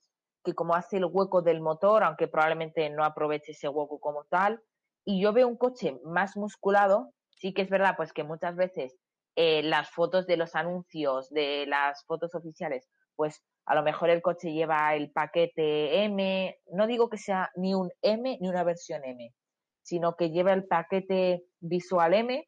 que 0.43 0.53
como 0.53 0.75
hace 0.75 0.97
el 0.97 1.05
hueco 1.05 1.41
del 1.41 1.61
motor, 1.61 2.03
aunque 2.03 2.27
probablemente 2.27 2.89
no 2.89 3.05
aproveche 3.05 3.53
ese 3.53 3.69
hueco 3.69 3.99
como 3.99 4.25
tal. 4.25 4.61
Y 5.05 5.21
yo 5.21 5.31
veo 5.31 5.47
un 5.47 5.57
coche 5.57 5.99
más 6.03 6.35
musculado. 6.35 7.13
Sí 7.29 7.53
que 7.53 7.61
es 7.61 7.69
verdad, 7.69 7.95
pues 7.95 8.11
que 8.11 8.23
muchas 8.23 8.55
veces 8.57 8.97
eh, 9.35 9.63
las 9.63 9.89
fotos 9.89 10.25
de 10.27 10.37
los 10.37 10.55
anuncios, 10.55 11.29
de 11.29 11.65
las 11.67 12.03
fotos 12.05 12.33
oficiales, 12.35 12.89
pues 13.15 13.43
a 13.65 13.75
lo 13.75 13.83
mejor 13.83 14.09
el 14.09 14.21
coche 14.21 14.53
lleva 14.53 14.95
el 14.95 15.11
paquete 15.11 16.03
M, 16.03 16.57
no 16.71 16.87
digo 16.87 17.09
que 17.09 17.17
sea 17.17 17.49
ni 17.55 17.73
un 17.73 17.91
M 18.01 18.37
ni 18.39 18.47
una 18.47 18.63
versión 18.63 19.03
M, 19.03 19.33
sino 19.81 20.15
que 20.15 20.29
lleva 20.29 20.53
el 20.53 20.65
paquete 20.65 21.43
visual 21.59 22.13
M 22.13 22.45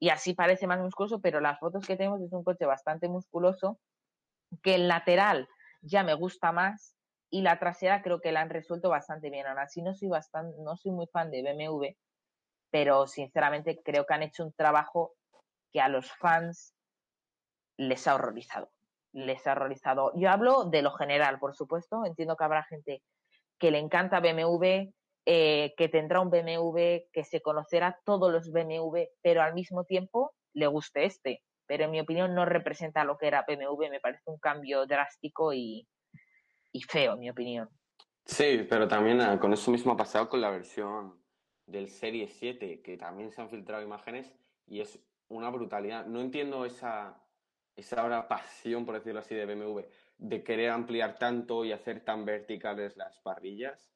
y 0.00 0.10
así 0.10 0.34
parece 0.34 0.66
más 0.66 0.80
musculoso, 0.80 1.20
pero 1.20 1.40
las 1.40 1.58
fotos 1.58 1.86
que 1.86 1.96
tenemos 1.96 2.20
es 2.20 2.32
un 2.32 2.44
coche 2.44 2.66
bastante 2.66 3.08
musculoso, 3.08 3.78
que 4.62 4.76
el 4.76 4.88
lateral 4.88 5.48
ya 5.82 6.02
me 6.02 6.14
gusta 6.14 6.52
más 6.52 6.94
y 7.30 7.42
la 7.42 7.58
trasera 7.58 8.02
creo 8.02 8.20
que 8.20 8.32
la 8.32 8.40
han 8.40 8.50
resuelto 8.50 8.88
bastante 8.88 9.30
bien. 9.30 9.46
Ahora 9.46 9.68
sí 9.68 9.82
no 9.82 9.94
soy 9.94 10.08
bastante, 10.08 10.56
no 10.60 10.76
soy 10.76 10.92
muy 10.92 11.06
fan 11.12 11.30
de 11.30 11.42
BMW, 11.42 11.96
pero 12.70 13.06
sinceramente 13.06 13.80
creo 13.84 14.06
que 14.06 14.14
han 14.14 14.22
hecho 14.22 14.44
un 14.44 14.52
trabajo 14.52 15.14
que 15.72 15.80
a 15.80 15.88
los 15.88 16.10
fans 16.12 16.74
les 17.76 18.06
ha 18.06 18.14
horrorizado. 18.14 18.70
Les 19.12 19.46
ha 19.46 19.52
horrorizado. 19.52 20.12
Yo 20.16 20.30
hablo 20.30 20.64
de 20.64 20.82
lo 20.82 20.92
general, 20.92 21.38
por 21.38 21.54
supuesto. 21.54 22.04
Entiendo 22.04 22.36
que 22.36 22.44
habrá 22.44 22.64
gente 22.64 23.02
que 23.58 23.70
le 23.70 23.78
encanta 23.78 24.20
BMW, 24.20 24.92
eh, 25.24 25.74
que 25.76 25.88
tendrá 25.88 26.20
un 26.20 26.30
BMW, 26.30 27.08
que 27.12 27.24
se 27.24 27.40
conocerá 27.40 27.98
todos 28.04 28.32
los 28.32 28.50
BMW, 28.50 29.04
pero 29.22 29.42
al 29.42 29.54
mismo 29.54 29.84
tiempo 29.84 30.32
le 30.52 30.66
guste 30.66 31.04
este. 31.04 31.42
Pero 31.66 31.84
en 31.84 31.90
mi 31.90 32.00
opinión 32.00 32.34
no 32.34 32.44
representa 32.44 33.04
lo 33.04 33.18
que 33.18 33.26
era 33.26 33.44
BMW. 33.46 33.90
Me 33.90 34.00
parece 34.00 34.22
un 34.26 34.38
cambio 34.38 34.86
drástico 34.86 35.52
y, 35.52 35.86
feo, 36.88 37.14
en 37.14 37.20
mi 37.20 37.30
opinión. 37.30 37.68
Sí, 38.24 38.66
pero 38.68 38.88
también 38.88 39.20
ah, 39.20 39.38
con 39.40 39.52
eso 39.52 39.70
mismo 39.70 39.92
ha 39.92 39.96
pasado 39.96 40.28
con 40.28 40.40
la 40.40 40.50
versión 40.50 41.22
del 41.66 41.88
Serie 41.88 42.28
7, 42.28 42.82
que 42.82 42.96
también 42.96 43.30
se 43.30 43.40
han 43.40 43.50
filtrado 43.50 43.82
imágenes 43.82 44.32
y 44.66 44.80
es 44.80 44.98
una 45.28 45.50
brutalidad. 45.50 46.06
No 46.06 46.20
entiendo 46.20 46.64
esa, 46.64 47.22
esa 47.76 48.00
ahora 48.00 48.28
pasión, 48.28 48.84
por 48.84 48.94
decirlo 48.94 49.20
así, 49.20 49.34
de 49.34 49.46
BMW, 49.46 49.80
de 50.18 50.42
querer 50.42 50.70
ampliar 50.70 51.18
tanto 51.18 51.64
y 51.64 51.72
hacer 51.72 52.04
tan 52.04 52.24
verticales 52.24 52.96
las 52.96 53.18
parrillas, 53.20 53.90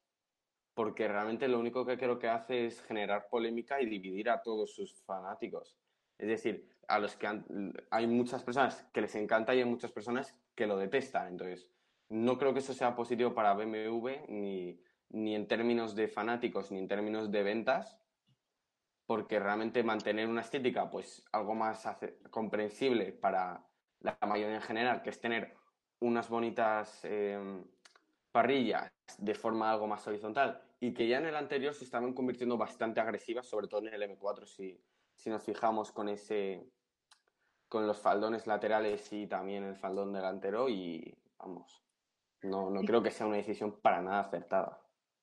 porque 0.75 1.09
realmente 1.09 1.49
lo 1.49 1.59
único 1.59 1.85
que 1.85 1.99
creo 1.99 2.19
que 2.19 2.29
hace 2.29 2.67
es 2.67 2.81
generar 2.83 3.29
polémica 3.29 3.81
y 3.81 3.87
dividir 3.87 4.31
a 4.31 4.43
todos 4.43 4.75
sus 4.75 5.03
fanáticos. 5.05 5.77
Es 6.19 6.29
decir, 6.29 6.69
a 6.89 6.99
los 6.99 7.17
que 7.17 7.29
hay 7.91 8.07
muchas 8.07 8.43
personas 8.43 8.87
que 8.93 9.01
les 9.01 9.15
encanta 9.15 9.55
y 9.55 9.59
hay 9.59 9.65
muchas 9.65 9.93
personas 9.93 10.37
que 10.55 10.67
lo 10.67 10.77
detestan. 10.77 11.29
Entonces, 11.29 11.69
no 12.09 12.39
creo 12.39 12.53
que 12.53 12.61
eso 12.61 12.75
sea 12.75 12.95
positivo 12.95 13.35
para 13.35 13.55
BMW 13.55 14.27
ni, 14.29 14.79
ni 15.11 15.35
en 15.35 15.47
términos 15.47 15.95
de 15.95 16.09
fanáticos 16.09 16.71
ni 16.71 16.79
en 16.79 16.89
términos 16.89 17.31
de 17.31 17.43
ventas, 17.43 17.99
porque 19.07 19.39
realmente 19.39 19.83
mantener 19.83 20.29
una 20.29 20.43
estética, 20.43 20.91
pues 20.91 21.25
algo 21.33 21.55
más 21.55 21.87
comprensible 22.31 23.13
para 23.13 23.65
la 24.01 24.19
mayoría 24.27 24.57
en 24.57 24.63
general, 24.63 25.03
que 25.03 25.11
es 25.11 25.21
tener 25.21 25.55
unas 26.01 26.29
bonitas 26.29 27.05
em, 27.05 27.65
parrillas 28.33 28.91
de 29.19 29.35
forma 29.35 29.71
algo 29.71 29.87
más 29.87 30.07
horizontal 30.07 30.63
y 30.81 30.93
que 30.93 31.07
ya 31.07 31.19
en 31.19 31.27
el 31.27 31.37
anterior 31.37 31.75
se 31.75 31.85
estaban 31.85 32.13
convirtiendo 32.13 32.57
bastante 32.57 33.01
agresivas, 33.01 33.47
sobre 33.47 33.69
todo 33.69 33.87
en 33.87 33.95
el 33.95 34.03
M4, 34.03 34.47
si, 34.47 34.81
si 35.15 35.31
nos 35.31 35.43
fijamos 35.43 35.93
con 35.93 36.09
ese 36.09 36.67
con 37.69 37.87
los 37.87 37.99
faldones 37.99 38.47
laterales 38.47 39.11
y 39.15 39.27
también 39.27 39.65
el 39.65 39.77
faldón 39.77 40.13
delantero 40.13 40.69
y 40.69 41.17
vamos, 41.39 41.83
no, 42.43 42.69
no 42.69 42.83
creo 42.83 43.03
que 43.03 43.11
sea 43.11 43.27
una 43.27 43.37
decisión 43.37 43.81
para 43.81 44.03
nada 44.03 44.21
acertada. 44.21 44.82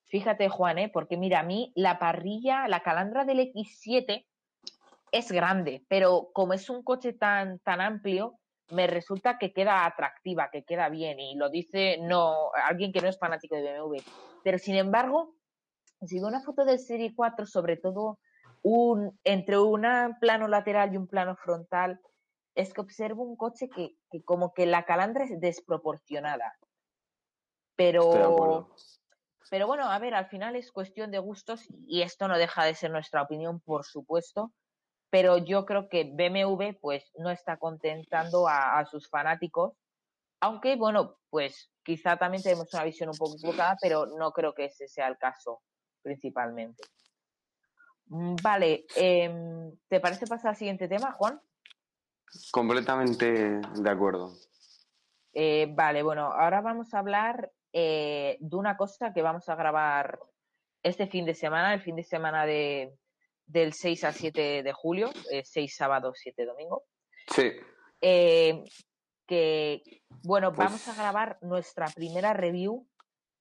Fíjate, 0.09 0.49
Juan, 0.49 0.79
¿eh? 0.79 0.89
porque 0.91 1.17
mira, 1.17 1.41
a 1.41 1.43
mí 1.43 1.71
la 1.75 1.99
parrilla, 1.99 2.67
la 2.67 2.81
calandra 2.81 3.25
del 3.25 3.39
X7 3.39 4.25
es 5.11 5.31
grande, 5.31 5.85
pero 5.87 6.31
como 6.33 6.53
es 6.53 6.69
un 6.69 6.83
coche 6.83 7.13
tan, 7.13 7.59
tan 7.59 7.79
amplio, 7.79 8.39
me 8.71 8.87
resulta 8.87 9.37
que 9.37 9.53
queda 9.53 9.85
atractiva, 9.85 10.49
que 10.51 10.63
queda 10.63 10.89
bien, 10.89 11.19
y 11.19 11.35
lo 11.35 11.49
dice 11.49 11.97
no 12.01 12.51
alguien 12.67 12.91
que 12.91 13.01
no 13.01 13.07
es 13.07 13.19
fanático 13.19 13.55
de 13.55 13.79
BMW. 13.79 13.97
Pero 14.43 14.57
sin 14.57 14.75
embargo, 14.75 15.35
si 16.01 16.19
veo 16.19 16.27
una 16.27 16.41
foto 16.41 16.65
del 16.65 16.79
Serie 16.79 17.13
4, 17.15 17.45
sobre 17.45 17.77
todo 17.77 18.19
un, 18.63 19.17
entre 19.23 19.59
un 19.59 19.85
plano 20.19 20.47
lateral 20.47 20.93
y 20.93 20.97
un 20.97 21.07
plano 21.07 21.35
frontal, 21.35 21.99
es 22.55 22.73
que 22.73 22.81
observo 22.81 23.23
un 23.23 23.35
coche 23.35 23.69
que, 23.69 23.95
que 24.11 24.23
como 24.23 24.53
que 24.53 24.65
la 24.65 24.85
calandra 24.85 25.23
es 25.23 25.39
desproporcionada. 25.39 26.57
Pero 27.75 28.67
pero 29.49 29.67
bueno, 29.67 29.89
a 29.89 29.97
ver, 29.99 30.13
al 30.13 30.27
final 30.27 30.55
es 30.55 30.71
cuestión 30.71 31.11
de 31.11 31.19
gustos 31.19 31.65
y 31.87 32.01
esto 32.01 32.27
no 32.27 32.37
deja 32.37 32.63
de 32.63 32.75
ser 32.75 32.91
nuestra 32.91 33.21
opinión, 33.21 33.59
por 33.59 33.85
supuesto. 33.85 34.53
Pero 35.09 35.37
yo 35.37 35.65
creo 35.65 35.89
que 35.89 36.03
BMW 36.03 36.77
pues 36.79 37.11
no 37.17 37.31
está 37.31 37.57
contentando 37.57 38.47
a, 38.47 38.85
sus 38.85 39.09
fanáticos. 39.09 39.73
Aunque, 40.39 40.75
bueno, 40.75 41.17
pues 41.31 41.71
quizá 41.83 42.17
también 42.17 42.43
tenemos 42.43 42.71
una 42.73 42.83
visión 42.83 43.09
un 43.09 43.17
poco 43.17 43.35
equivocada, 43.35 43.75
pero 43.81 44.05
no 44.05 44.31
creo 44.31 44.53
que 44.53 44.65
ese 44.65 44.87
sea 44.87 45.07
el 45.07 45.17
caso 45.17 45.61
principalmente. 46.03 46.83
Mm, 48.05 48.35
vale, 48.41 48.85
em, 48.95 49.75
¿te 49.87 49.99
parece 49.99 50.27
pasar 50.27 50.51
al 50.51 50.57
siguiente 50.57 50.87
tema, 50.87 51.13
Juan? 51.13 51.41
Completamente 52.51 53.59
de 53.59 53.89
acuerdo. 53.89 54.31
Eh, 55.33 55.67
vale, 55.75 56.03
bueno, 56.03 56.31
ahora 56.31 56.61
vamos 56.61 56.93
a 56.93 56.99
hablar 56.99 57.51
eh, 57.73 58.37
de 58.39 58.55
una 58.55 58.77
cosa 58.77 59.13
que 59.13 59.21
vamos 59.21 59.49
a 59.49 59.55
grabar 59.55 60.19
este 60.83 61.07
fin 61.07 61.25
de 61.25 61.33
semana, 61.33 61.73
el 61.73 61.81
fin 61.81 61.95
de 61.95 62.03
semana 62.03 62.45
de, 62.45 62.93
del 63.45 63.73
6 63.73 64.03
al 64.03 64.13
7 64.13 64.63
de 64.63 64.73
julio, 64.73 65.11
6 65.13 65.55
eh, 65.55 65.67
sábado, 65.67 66.13
7 66.15 66.45
domingo. 66.45 66.83
Sí. 67.27 67.51
que, 67.99 69.83
bueno, 70.23 70.53
pues 70.53 70.67
vamos 70.67 70.87
a 70.87 70.95
grabar 70.95 71.37
nuestra 71.41 71.87
primera 71.87 72.33
review 72.33 72.87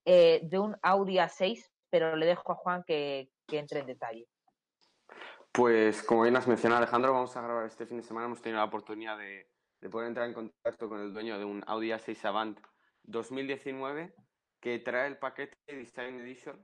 de 0.05 0.59
un 0.59 0.75
Audi 0.81 1.17
A6, 1.17 1.69
pero 1.89 2.15
le 2.15 2.25
dejo 2.25 2.51
a 2.51 2.55
Juan 2.55 2.83
que, 2.85 3.29
que 3.47 3.59
entre 3.59 3.81
en 3.81 3.87
detalle. 3.87 4.27
Pues 5.51 6.03
como 6.03 6.21
bien 6.23 6.35
has 6.35 6.47
mencionado 6.47 6.81
Alejandro, 6.81 7.11
vamos 7.11 7.35
a 7.35 7.41
grabar 7.41 7.65
este 7.65 7.85
fin 7.85 7.97
de 7.97 8.03
semana. 8.03 8.27
Hemos 8.27 8.41
tenido 8.41 8.59
la 8.59 8.65
oportunidad 8.65 9.17
de, 9.17 9.47
poder 9.89 10.07
entrar 10.07 10.27
en 10.27 10.33
contacto 10.33 10.87
con 10.87 11.01
el 11.01 11.11
dueño 11.11 11.39
de 11.39 11.45
un 11.45 11.63
Audi 11.65 11.89
A6 11.89 12.23
Avant 12.25 12.59
2019 13.09 14.13
que 14.59 14.79
trae 14.79 15.07
el 15.07 15.17
paquete 15.17 15.57
Design 15.67 16.19
Edition, 16.19 16.61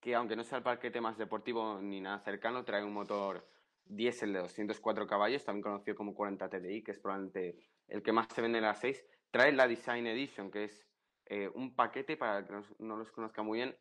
que 0.00 0.14
aunque 0.14 0.36
no 0.36 0.44
sea 0.44 0.58
el 0.58 0.64
paquete 0.64 1.00
más 1.00 1.18
deportivo 1.18 1.80
ni 1.80 2.00
nada 2.00 2.20
cercano, 2.20 2.64
trae 2.64 2.84
un 2.84 2.92
motor 2.92 3.48
diésel 3.84 4.32
de 4.32 4.40
204 4.40 5.06
caballos, 5.06 5.44
también 5.44 5.62
conocido 5.62 5.96
como 5.96 6.14
40 6.14 6.48
TDI, 6.48 6.82
que 6.82 6.90
es 6.92 6.98
probablemente 6.98 7.56
el 7.86 8.02
que 8.02 8.12
más 8.12 8.26
se 8.34 8.42
vende 8.42 8.58
en 8.58 8.64
la 8.64 8.74
6. 8.74 9.04
Trae 9.30 9.52
la 9.52 9.68
Design 9.68 10.06
Edition, 10.06 10.50
que 10.50 10.64
es 10.64 10.86
eh, 11.26 11.48
un 11.54 11.74
paquete, 11.74 12.16
para 12.16 12.46
que 12.46 12.52
no 12.78 12.96
los 12.96 13.12
conozca 13.12 13.42
muy 13.42 13.58
bien, 13.58 13.76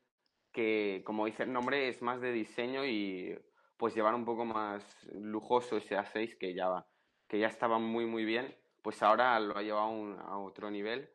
que 0.52 1.02
como 1.06 1.26
dice 1.26 1.44
el 1.44 1.54
nombre 1.54 1.88
es 1.88 2.02
más 2.02 2.22
de 2.22 2.32
diseño 2.32 2.86
y 2.86 3.38
pues 3.78 3.94
llevar 3.96 4.16
un 4.16 4.26
poco 4.26 4.44
más 4.44 4.84
lujoso 5.14 5.78
ese 5.78 5.96
A6 5.96 6.38
que 6.38 6.54
ya, 6.54 6.86
que 7.28 7.40
ya 7.40 7.48
estaba 7.48 7.80
muy 7.80 8.06
muy 8.06 8.26
bien, 8.26 8.56
pues 8.82 9.04
ahora 9.04 9.40
lo 9.40 9.58
ha 9.58 9.62
llevado 9.62 10.20
a 10.22 10.38
otro 10.40 10.72
nivel 10.72 11.10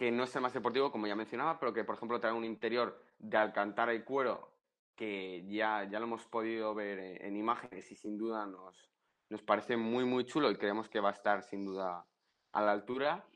que 0.00 0.10
no 0.10 0.24
es 0.24 0.34
más 0.40 0.54
deportivo 0.54 0.90
como 0.90 1.06
ya 1.06 1.14
mencionaba, 1.14 1.60
pero 1.60 1.74
que 1.74 1.84
por 1.84 1.94
ejemplo 1.94 2.18
trae 2.18 2.32
un 2.32 2.46
interior 2.46 3.04
de 3.18 3.36
alcantara 3.36 3.92
y 3.92 4.02
cuero 4.02 4.50
que 4.96 5.44
ya, 5.46 5.84
ya 5.84 5.98
lo 5.98 6.06
hemos 6.06 6.24
podido 6.24 6.74
ver 6.74 7.20
en, 7.20 7.36
imágenes 7.36 7.92
y 7.92 7.96
sin 7.96 8.16
duda 8.16 8.46
nos, 8.46 8.90
nos 9.28 9.42
parece 9.42 9.76
muy 9.76 10.06
muy 10.06 10.24
chulo 10.24 10.50
y 10.50 10.56
creemos 10.56 10.88
que 10.88 11.00
va 11.00 11.10
a 11.10 11.12
estar 11.12 11.42
sin 11.42 11.66
duda 11.66 12.06
a 12.52 12.62
la 12.62 12.72
altura. 12.72 13.26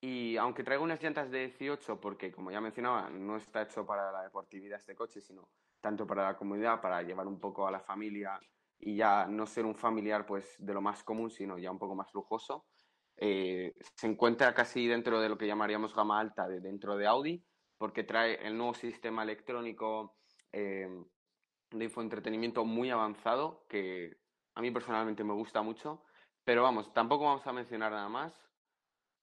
Y 0.00 0.38
aunque 0.38 0.64
traiga 0.64 0.82
unas 0.82 1.02
llantas 1.02 1.30
de 1.30 1.40
18, 1.48 2.00
porque 2.00 2.32
como 2.32 2.50
ya 2.50 2.62
mencionaba, 2.62 3.10
no 3.10 3.36
está 3.36 3.60
hecho 3.60 3.84
para 3.84 4.10
la 4.12 4.22
deportividad 4.22 4.80
este 4.80 4.94
coche, 4.94 5.20
sino 5.20 5.46
tanto 5.82 6.06
para 6.06 6.24
la 6.24 6.38
comunidad, 6.38 6.80
para 6.80 7.02
llevar 7.02 7.26
un 7.26 7.38
poco 7.38 7.68
a 7.68 7.70
la 7.70 7.80
familia 7.80 8.40
y 8.78 8.96
ya 8.96 9.26
no 9.26 9.44
ser 9.44 9.66
un 9.66 9.74
familiar 9.74 10.24
pues 10.24 10.56
de 10.58 10.72
lo 10.72 10.80
más 10.80 11.04
común, 11.04 11.30
sino 11.30 11.58
ya 11.58 11.70
un 11.70 11.78
poco 11.78 11.94
más 11.94 12.14
lujoso. 12.14 12.64
Eh, 13.16 13.74
se 13.96 14.06
encuentra 14.06 14.54
casi 14.54 14.86
dentro 14.86 15.20
de 15.20 15.28
lo 15.28 15.38
que 15.38 15.46
llamaríamos 15.46 15.94
gama 15.94 16.18
alta 16.18 16.48
de 16.48 16.60
dentro 16.60 16.96
de 16.96 17.06
Audi, 17.06 17.44
porque 17.78 18.04
trae 18.04 18.46
el 18.46 18.56
nuevo 18.56 18.74
sistema 18.74 19.22
electrónico 19.22 20.16
eh, 20.52 20.88
de 21.70 21.84
infoentretenimiento 21.84 22.64
muy 22.64 22.90
avanzado, 22.90 23.66
que 23.68 24.16
a 24.54 24.60
mí 24.60 24.70
personalmente 24.70 25.24
me 25.24 25.34
gusta 25.34 25.62
mucho. 25.62 26.02
Pero 26.44 26.62
vamos, 26.62 26.92
tampoco 26.92 27.24
vamos 27.24 27.46
a 27.46 27.52
mencionar 27.52 27.92
nada 27.92 28.08
más. 28.08 28.34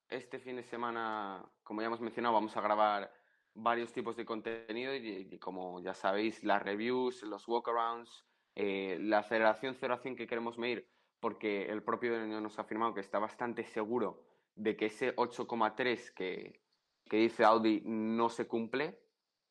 Este 0.09 0.39
fin 0.39 0.55
de 0.55 0.63
semana, 0.63 1.45
como 1.63 1.81
ya 1.81 1.87
hemos 1.87 2.01
mencionado, 2.01 2.33
vamos 2.33 2.55
a 2.55 2.61
grabar 2.61 3.13
varios 3.53 3.91
tipos 3.91 4.15
de 4.15 4.25
contenido 4.25 4.95
y, 4.95 5.37
como 5.39 5.81
ya 5.81 5.93
sabéis, 5.93 6.43
las 6.43 6.63
reviews, 6.63 7.21
los 7.23 7.47
walkarounds, 7.47 8.25
eh, 8.55 8.97
la 9.01 9.19
aceleración 9.19 9.75
0 9.79 9.93
a 9.93 9.97
100 9.97 10.15
que 10.15 10.27
queremos 10.27 10.57
medir, 10.57 10.89
porque 11.19 11.65
el 11.69 11.83
propio 11.83 12.17
dueño 12.17 12.41
nos 12.41 12.57
ha 12.57 12.63
afirmado 12.63 12.93
que 12.93 13.01
está 13.01 13.19
bastante 13.19 13.63
seguro 13.65 14.23
de 14.55 14.75
que 14.75 14.87
ese 14.87 15.15
8,3 15.15 16.13
que, 16.13 16.61
que, 17.05 17.17
dice 17.17 17.43
Audi 17.43 17.81
no 17.85 18.29
se 18.29 18.47
cumple, 18.47 18.99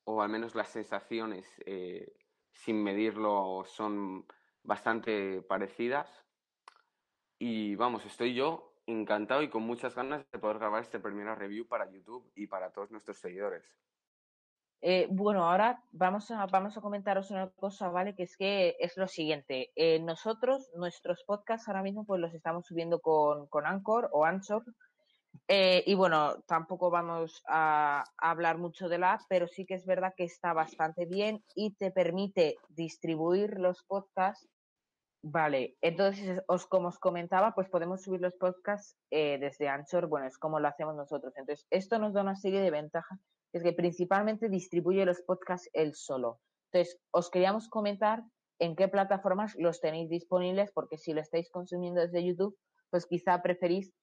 o 0.03 0.21
al 0.21 0.29
menos 0.29 0.55
las 0.55 0.69
sensaciones 0.69 1.45
eh, 1.65 2.13
sin 2.51 2.83
medirlo 2.83 3.63
son 3.65 4.25
bastante 4.63 5.41
parecidas. 5.41 6.25
Y 7.37 7.75
vamos, 7.75 8.05
estoy 8.05 8.33
yo 8.33 8.69
encantado 8.85 9.41
y 9.41 9.49
con 9.49 9.63
muchas 9.63 9.95
ganas 9.95 10.29
de 10.31 10.39
poder 10.39 10.57
grabar 10.57 10.81
este 10.81 10.99
primera 10.99 11.35
review 11.35 11.67
para 11.67 11.89
YouTube 11.91 12.31
y 12.35 12.47
para 12.47 12.71
todos 12.71 12.91
nuestros 12.91 13.17
seguidores. 13.17 13.77
Eh, 14.81 15.07
bueno, 15.11 15.43
ahora 15.43 15.83
vamos 15.91 16.31
a, 16.31 16.45
vamos 16.45 16.77
a 16.77 16.81
comentaros 16.81 17.31
una 17.31 17.49
cosa, 17.49 17.89
¿vale? 17.89 18.15
Que 18.15 18.23
es 18.23 18.37
que 18.37 18.77
es 18.79 18.95
lo 18.95 19.07
siguiente. 19.07 19.71
Eh, 19.75 19.99
nosotros, 19.99 20.71
nuestros 20.75 21.23
podcasts 21.25 21.67
ahora 21.67 21.83
mismo, 21.83 22.05
pues 22.05 22.21
los 22.21 22.33
estamos 22.33 22.65
subiendo 22.65 23.01
con, 23.01 23.47
con 23.47 23.65
Anchor 23.65 24.09
o 24.13 24.25
Anchor. 24.25 24.63
Eh, 25.47 25.83
y 25.85 25.95
bueno, 25.95 26.41
tampoco 26.47 26.89
vamos 26.89 27.43
a, 27.47 28.03
hablar 28.17 28.57
mucho 28.57 28.89
de 28.89 28.97
la 28.97 29.19
pero 29.29 29.47
sí 29.47 29.65
que 29.65 29.75
es 29.75 29.85
verdad 29.85 30.13
que 30.15 30.23
está 30.23 30.53
bastante 30.53 31.05
bien 31.05 31.43
y 31.55 31.75
te 31.75 31.91
permite 31.91 32.57
distribuir 32.69 33.59
los 33.59 33.83
podcasts. 33.83 34.47
Vale, 35.21 35.75
entonces, 35.81 36.41
os, 36.47 36.65
como 36.65 36.87
os 36.87 36.99
comentaba, 36.99 37.53
pues 37.53 37.69
podemos 37.69 38.03
subir 38.03 38.21
los 38.21 38.35
podcasts 38.35 38.95
desde 39.11 39.67
Anchor. 39.67 40.07
Bueno, 40.07 40.27
es 40.27 40.37
como 40.37 40.59
lo 40.61 40.69
hacemos 40.69 40.95
nosotros. 40.95 41.33
Entonces, 41.35 41.67
esto 41.69 41.99
nos 41.99 42.13
da 42.13 42.21
una 42.21 42.37
serie 42.37 42.61
de 42.61 42.71
ventajas 42.71 43.19
es 43.53 43.63
que 43.63 43.73
principalmente 43.73 44.49
distribuye 44.49 45.05
los 45.05 45.21
podcasts 45.21 45.69
él 45.73 45.95
solo. 45.95 46.39
Entonces, 46.71 46.99
os 47.11 47.29
queríamos 47.29 47.67
comentar 47.67 48.23
en 48.59 48.75
qué 48.75 48.87
plataformas 48.87 49.55
los 49.57 49.79
tenéis 49.79 50.09
disponibles, 50.09 50.71
porque 50.71 50.97
si 50.97 51.13
lo 51.13 51.21
estáis 51.21 51.49
consumiendo 51.49 52.01
desde 52.01 52.23
YouTube, 52.23 52.57
pues 52.89 53.05
quizá 53.05 53.41
preferís 53.41 53.93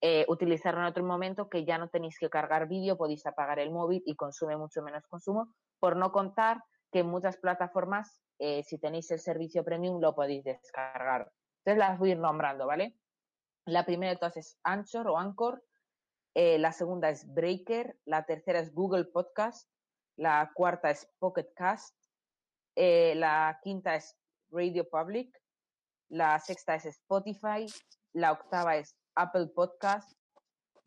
eh, 0.00 0.24
utilizarlo 0.28 0.80
en 0.80 0.86
otro 0.86 1.04
momento 1.04 1.48
que 1.48 1.64
ya 1.64 1.78
no 1.78 1.88
tenéis 1.88 2.18
que 2.18 2.30
cargar 2.30 2.68
vídeo, 2.68 2.96
podéis 2.96 3.24
apagar 3.26 3.58
el 3.58 3.70
móvil 3.70 4.02
y 4.04 4.14
consume 4.14 4.56
mucho 4.56 4.82
menos 4.82 5.06
consumo, 5.06 5.54
por 5.78 5.96
no 5.96 6.12
contar 6.12 6.62
que 6.92 7.00
en 7.00 7.06
muchas 7.06 7.36
plataformas, 7.36 8.20
eh, 8.38 8.62
si 8.62 8.78
tenéis 8.78 9.10
el 9.10 9.18
servicio 9.18 9.64
premium, 9.64 10.00
lo 10.00 10.14
podéis 10.14 10.44
descargar. 10.44 11.30
Entonces 11.64 11.78
las 11.78 11.98
voy 11.98 12.10
a 12.10 12.12
ir 12.12 12.18
nombrando, 12.18 12.66
¿vale? 12.66 12.96
La 13.66 13.84
primera 13.84 14.16
todas 14.16 14.36
es 14.36 14.58
Anchor 14.62 15.08
o 15.08 15.18
Anchor, 15.18 15.62
eh, 16.38 16.58
la 16.58 16.70
segunda 16.70 17.08
es 17.08 17.32
Breaker, 17.32 17.96
la 18.04 18.26
tercera 18.26 18.60
es 18.60 18.74
Google 18.74 19.06
Podcast, 19.06 19.70
la 20.16 20.52
cuarta 20.54 20.90
es 20.90 21.08
Pocket 21.18 21.50
Cast, 21.54 21.96
eh, 22.74 23.14
la 23.14 23.58
quinta 23.62 23.94
es 23.94 24.14
Radio 24.50 24.86
Public, 24.86 25.34
la 26.10 26.38
sexta 26.38 26.74
es 26.74 26.84
Spotify, 26.84 27.64
la 28.12 28.32
octava 28.32 28.76
es 28.76 28.94
Apple 29.14 29.46
Podcast 29.54 30.12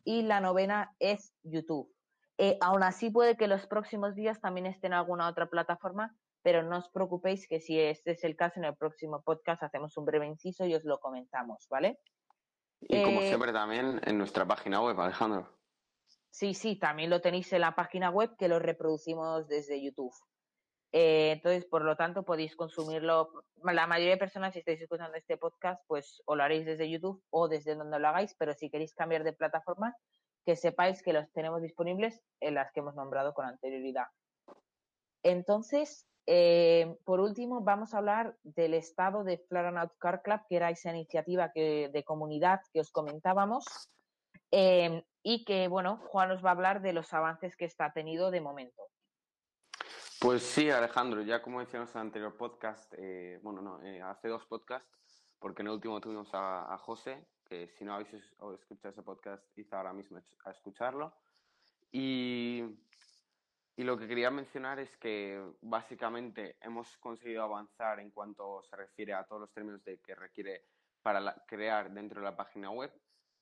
y 0.04 0.22
la 0.22 0.38
novena 0.38 0.94
es 1.00 1.34
YouTube. 1.42 1.92
Eh, 2.38 2.56
aún 2.60 2.84
así 2.84 3.10
puede 3.10 3.36
que 3.36 3.48
los 3.48 3.66
próximos 3.66 4.14
días 4.14 4.40
también 4.40 4.66
estén 4.66 4.92
en 4.92 4.98
alguna 4.98 5.28
otra 5.28 5.50
plataforma, 5.50 6.14
pero 6.42 6.62
no 6.62 6.78
os 6.78 6.88
preocupéis 6.90 7.48
que 7.48 7.58
si 7.58 7.76
este 7.76 8.12
es 8.12 8.22
el 8.22 8.36
caso 8.36 8.60
en 8.60 8.66
el 8.66 8.76
próximo 8.76 9.20
podcast 9.22 9.64
hacemos 9.64 9.96
un 9.96 10.04
breve 10.04 10.28
inciso 10.28 10.64
y 10.64 10.76
os 10.76 10.84
lo 10.84 11.00
comentamos, 11.00 11.66
¿vale? 11.68 11.98
Y 12.80 13.02
como 13.02 13.20
eh, 13.20 13.28
siempre 13.28 13.52
también 13.52 14.00
en 14.04 14.18
nuestra 14.18 14.46
página 14.46 14.80
web, 14.82 14.98
Alejandro. 15.00 15.48
Sí, 16.30 16.54
sí, 16.54 16.76
también 16.76 17.10
lo 17.10 17.20
tenéis 17.20 17.52
en 17.52 17.60
la 17.60 17.74
página 17.74 18.10
web 18.10 18.36
que 18.36 18.48
lo 18.48 18.58
reproducimos 18.58 19.48
desde 19.48 19.82
YouTube. 19.82 20.14
Eh, 20.92 21.32
entonces, 21.32 21.66
por 21.66 21.82
lo 21.82 21.96
tanto, 21.96 22.24
podéis 22.24 22.56
consumirlo. 22.56 23.44
La 23.62 23.86
mayoría 23.86 24.14
de 24.14 24.18
personas, 24.18 24.52
si 24.52 24.60
estáis 24.60 24.80
escuchando 24.80 25.16
este 25.16 25.36
podcast, 25.36 25.82
pues 25.86 26.22
o 26.26 26.34
lo 26.34 26.42
haréis 26.42 26.66
desde 26.66 26.90
YouTube 26.90 27.22
o 27.30 27.48
desde 27.48 27.74
donde 27.74 27.98
lo 27.98 28.08
hagáis, 28.08 28.34
pero 28.38 28.54
si 28.54 28.70
queréis 28.70 28.94
cambiar 28.94 29.22
de 29.22 29.32
plataforma, 29.32 29.94
que 30.44 30.56
sepáis 30.56 31.02
que 31.02 31.12
los 31.12 31.30
tenemos 31.32 31.62
disponibles 31.62 32.22
en 32.40 32.54
las 32.54 32.72
que 32.72 32.80
hemos 32.80 32.94
nombrado 32.94 33.34
con 33.34 33.46
anterioridad. 33.46 34.06
Entonces, 35.22 36.08
eh, 36.26 36.96
por 37.04 37.20
último, 37.20 37.60
vamos 37.60 37.94
a 37.94 37.98
hablar 37.98 38.36
del 38.42 38.74
estado 38.74 39.24
de 39.24 39.38
Floranaut 39.38 39.92
Car 39.98 40.22
Club, 40.22 40.40
que 40.48 40.56
era 40.56 40.70
esa 40.70 40.90
iniciativa 40.90 41.50
que, 41.52 41.90
de 41.92 42.04
comunidad 42.04 42.60
que 42.72 42.80
os 42.80 42.90
comentábamos, 42.90 43.64
eh, 44.50 45.04
y 45.22 45.44
que, 45.44 45.68
bueno, 45.68 45.98
Juan 46.08 46.28
nos 46.28 46.44
va 46.44 46.50
a 46.50 46.52
hablar 46.52 46.82
de 46.82 46.92
los 46.92 47.12
avances 47.12 47.56
que 47.56 47.64
está 47.64 47.92
tenido 47.92 48.30
de 48.30 48.40
momento. 48.40 48.82
Pues 50.20 50.42
sí, 50.42 50.70
Alejandro, 50.70 51.22
ya 51.22 51.40
como 51.40 51.60
decíamos 51.60 51.90
en 51.94 52.00
el 52.00 52.06
anterior 52.08 52.36
podcast, 52.36 52.92
eh, 52.98 53.40
bueno, 53.42 53.62
no, 53.62 53.80
hace 54.04 54.28
dos 54.28 54.44
podcasts, 54.46 55.24
porque 55.38 55.62
en 55.62 55.68
el 55.68 55.74
último 55.74 56.00
tuvimos 56.00 56.28
a, 56.32 56.76
José, 56.78 57.26
que 57.46 57.68
si 57.68 57.84
no 57.84 57.94
habéis 57.94 58.12
escuchado 58.12 58.90
ese 58.90 59.02
podcast, 59.02 59.42
hizo 59.56 59.76
ahora 59.76 59.94
mismo 59.94 60.20
a 60.44 60.50
escucharlo. 60.50 61.14
Y 61.90 62.62
y 63.80 63.82
lo 63.82 63.96
que 63.96 64.06
quería 64.06 64.30
mencionar 64.30 64.78
es 64.78 64.94
que 64.98 65.42
básicamente 65.62 66.58
hemos 66.60 66.98
conseguido 66.98 67.42
avanzar 67.42 67.98
en 67.98 68.10
cuanto 68.10 68.62
se 68.62 68.76
refiere 68.76 69.14
a 69.14 69.24
todos 69.24 69.40
los 69.40 69.52
términos 69.54 69.82
de 69.84 69.98
que 70.02 70.14
requiere 70.14 70.66
para 71.00 71.34
crear 71.46 71.90
dentro 71.90 72.20
de 72.20 72.26
la 72.26 72.36
página 72.36 72.70
web. 72.70 72.92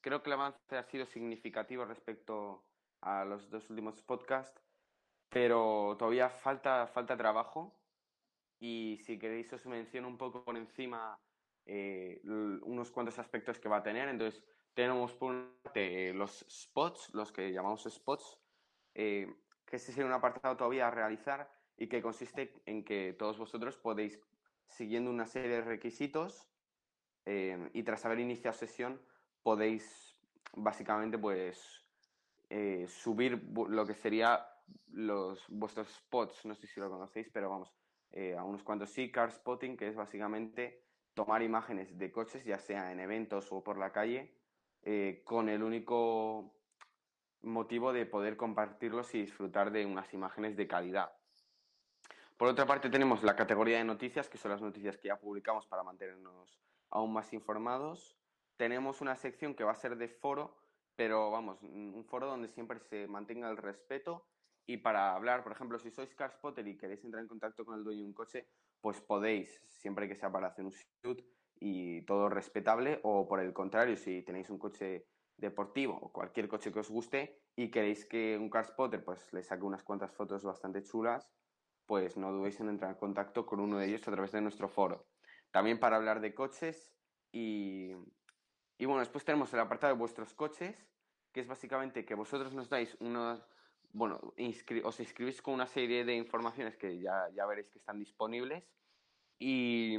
Creo 0.01 0.23
que 0.23 0.31
el 0.31 0.35
avance 0.35 0.77
ha 0.77 0.85
sido 0.85 1.07
significativo 1.07 1.85
respecto 1.85 2.65
a 3.01 3.25
los 3.25 3.51
dos 3.51 3.69
últimos 3.69 4.01
podcasts, 4.05 4.63
pero 5.29 5.97
todavía 5.99 6.31
falta, 6.31 6.87
falta 6.87 7.17
trabajo. 7.17 7.77
y 8.61 8.99
si 8.99 9.19
queréis 9.19 9.53
os 9.53 9.67
menciono 9.67 10.07
un 10.07 10.19
poco 10.19 10.45
por 10.45 10.57
encima 10.57 11.19
eh, 11.67 12.21
unos 12.23 12.93
cuantos 12.93 13.19
aspectos 13.19 13.59
que 13.59 13.69
va 13.69 13.79
a 13.79 13.83
tener. 13.83 14.09
Entonces, 14.09 14.41
tenemos 14.73 15.15
por 15.15 15.35
los 16.15 16.47
spots, 16.49 17.13
los 17.13 17.33
que 17.33 17.51
llamamos 17.51 17.83
spots, 17.91 18.39
eh, 18.95 19.27
que 19.69 19.77
este 19.77 19.93
sería 19.93 20.07
un 20.07 20.13
apartado 20.13 20.57
todavía 20.57 20.89
a 20.89 20.91
realizar 20.91 21.51
y 21.77 21.89
que 21.89 22.03
consiste 22.03 22.61
en 22.67 22.85
que 22.85 23.13
todos 23.13 23.39
vosotros 23.39 23.77
podéis, 23.77 24.19
siguiendo 24.67 25.11
una 25.11 25.27
serie 25.27 25.51
de 25.51 25.61
requisitos 25.61 26.49
eh, 27.27 27.71
y 27.75 27.83
tras 27.83 28.05
haber 28.05 28.19
iniciado 28.19 28.57
sesión, 28.57 29.01
podéis 29.43 30.19
básicamente 30.55 31.19
pues 31.19 31.85
subir 32.89 33.47
lo 33.69 33.87
que 33.87 33.93
sería 33.93 34.49
los 34.87 35.45
vuestros 35.51 35.87
spots, 35.89 36.47
no 36.47 36.55
sé 36.55 36.67
si 36.67 36.81
lo 36.81 36.89
conocéis, 36.89 37.29
pero 37.31 37.51
vamos, 37.51 37.71
a 38.39 38.43
unos 38.43 38.63
cuantos 38.63 38.89
sí, 38.89 39.13
car 39.13 39.31
spotting, 39.31 39.77
que 39.77 39.87
es 39.87 39.95
básicamente 39.95 40.83
tomar 41.19 41.43
imágenes 41.43 41.99
de 41.99 42.13
coches, 42.13 42.45
ya 42.45 42.59
sea 42.59 42.93
en 42.93 43.01
eventos 43.01 43.51
o 43.51 43.63
por 43.65 43.77
la 43.77 43.91
calle, 43.91 44.39
eh, 44.83 45.23
con 45.25 45.49
el 45.49 45.65
único 45.65 46.58
motivo 47.43 47.93
de 47.93 48.07
poder 48.07 48.37
compartirlos 48.37 49.15
y 49.15 49.23
disfrutar 49.23 49.71
de 49.71 49.87
unas 49.87 50.13
imágenes 50.15 50.57
de 50.57 50.67
calidad. 50.67 51.13
Por 52.37 52.49
otra 52.49 52.67
parte, 52.67 52.91
tenemos 52.91 53.23
la 53.23 53.37
categoría 53.37 53.79
de 53.79 53.85
noticias, 53.85 54.29
que 54.29 54.39
son 54.39 54.53
las 54.53 54.63
noticias 54.63 54.97
que 54.97 55.09
ya 55.09 55.19
publicamos 55.19 55.67
para 55.67 55.83
mantenernos 55.83 56.61
aún 56.91 57.13
más 57.13 57.33
informados. 57.33 58.17
Tenemos 58.57 59.01
una 59.01 59.17
sección 59.17 59.55
que 59.55 59.65
va 59.65 59.73
a 59.73 59.77
ser 59.77 59.97
de 59.97 60.09
foro, 60.09 60.57
pero 60.97 61.31
vamos, 61.31 61.63
un 61.63 62.05
foro 62.05 62.27
donde 62.27 62.49
siempre 62.49 62.79
se 62.81 63.07
mantenga 63.07 63.51
el 63.51 63.57
respeto 63.57 64.27
y 64.71 64.77
para 64.77 65.15
hablar, 65.15 65.43
por 65.43 65.53
ejemplo, 65.53 65.79
si 65.79 65.91
sois 65.91 66.15
car 66.15 66.31
spotter 66.31 66.69
y 66.69 66.77
queréis 66.77 67.03
entrar 67.03 67.23
en 67.23 67.29
contacto 67.29 67.65
con 67.65 67.79
el 67.79 67.85
dueño 67.85 68.03
de 68.03 68.09
un 68.09 68.13
coche, 68.13 68.47
pues 68.83 69.01
podéis, 69.01 69.63
siempre 69.67 70.07
que 70.07 70.15
sea 70.15 70.31
para 70.31 70.49
hacer 70.49 70.63
un 70.67 70.73
shoot 70.73 71.25
y 71.59 72.03
todo 72.03 72.29
respetable, 72.29 73.01
o 73.03 73.27
por 73.27 73.41
el 73.41 73.55
contrario, 73.55 73.97
si 73.97 74.23
tenéis 74.23 74.51
un 74.51 74.59
coche 74.59 75.07
deportivo 75.39 75.97
o 75.97 76.13
cualquier 76.13 76.49
coche 76.49 76.73
que 76.73 76.81
os 76.81 76.91
guste 76.91 77.41
y 77.57 77.71
queréis 77.71 78.05
que 78.05 78.37
un 78.37 78.51
car 78.51 78.67
spotter 78.67 79.05
pues 79.05 79.33
le 79.33 79.43
saque 79.43 79.65
unas 79.65 79.83
cuantas 79.83 80.13
fotos 80.13 80.45
bastante 80.45 80.83
chulas, 80.83 81.33
pues 81.87 82.17
no 82.17 82.33
dudéis 82.33 82.61
en 82.61 82.69
entrar 82.69 82.91
en 82.91 82.99
contacto 82.99 83.47
con 83.47 83.61
uno 83.61 83.79
de 83.79 83.87
ellos 83.87 84.07
a 84.07 84.13
través 84.13 84.33
de 84.33 84.41
nuestro 84.41 84.69
foro. 84.69 85.07
También 85.51 85.81
para 85.81 85.97
hablar 85.97 86.21
de 86.21 86.35
coches 86.35 86.93
y, 87.33 87.93
y 88.77 88.85
bueno, 88.85 89.01
después 89.01 89.25
tenemos 89.25 89.53
el 89.55 89.61
apartado 89.61 89.95
de 89.95 89.99
vuestros 89.99 90.35
coches, 90.35 90.87
que 91.33 91.41
es 91.41 91.47
básicamente 91.47 92.05
que 92.05 92.15
vosotros 92.15 92.53
nos 92.53 92.69
dais 92.69 92.97
unos 93.01 93.43
bueno, 93.93 94.21
os 94.85 95.01
inscribís 95.01 95.41
con 95.41 95.55
una 95.55 95.67
serie 95.67 96.05
de 96.05 96.15
informaciones 96.15 96.77
que 96.77 97.01
ya, 97.01 97.29
ya 97.35 97.47
veréis 97.47 97.71
que 97.71 97.79
están 97.79 97.99
disponibles 97.99 98.71
y, 99.39 99.97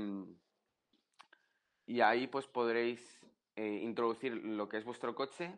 y 1.88 2.02
ahí 2.02 2.28
pues 2.28 2.46
podréis 2.48 3.19
eh, 3.60 3.82
introducir 3.84 4.34
lo 4.46 4.70
que 4.70 4.78
es 4.78 4.86
vuestro 4.86 5.14
coche, 5.14 5.54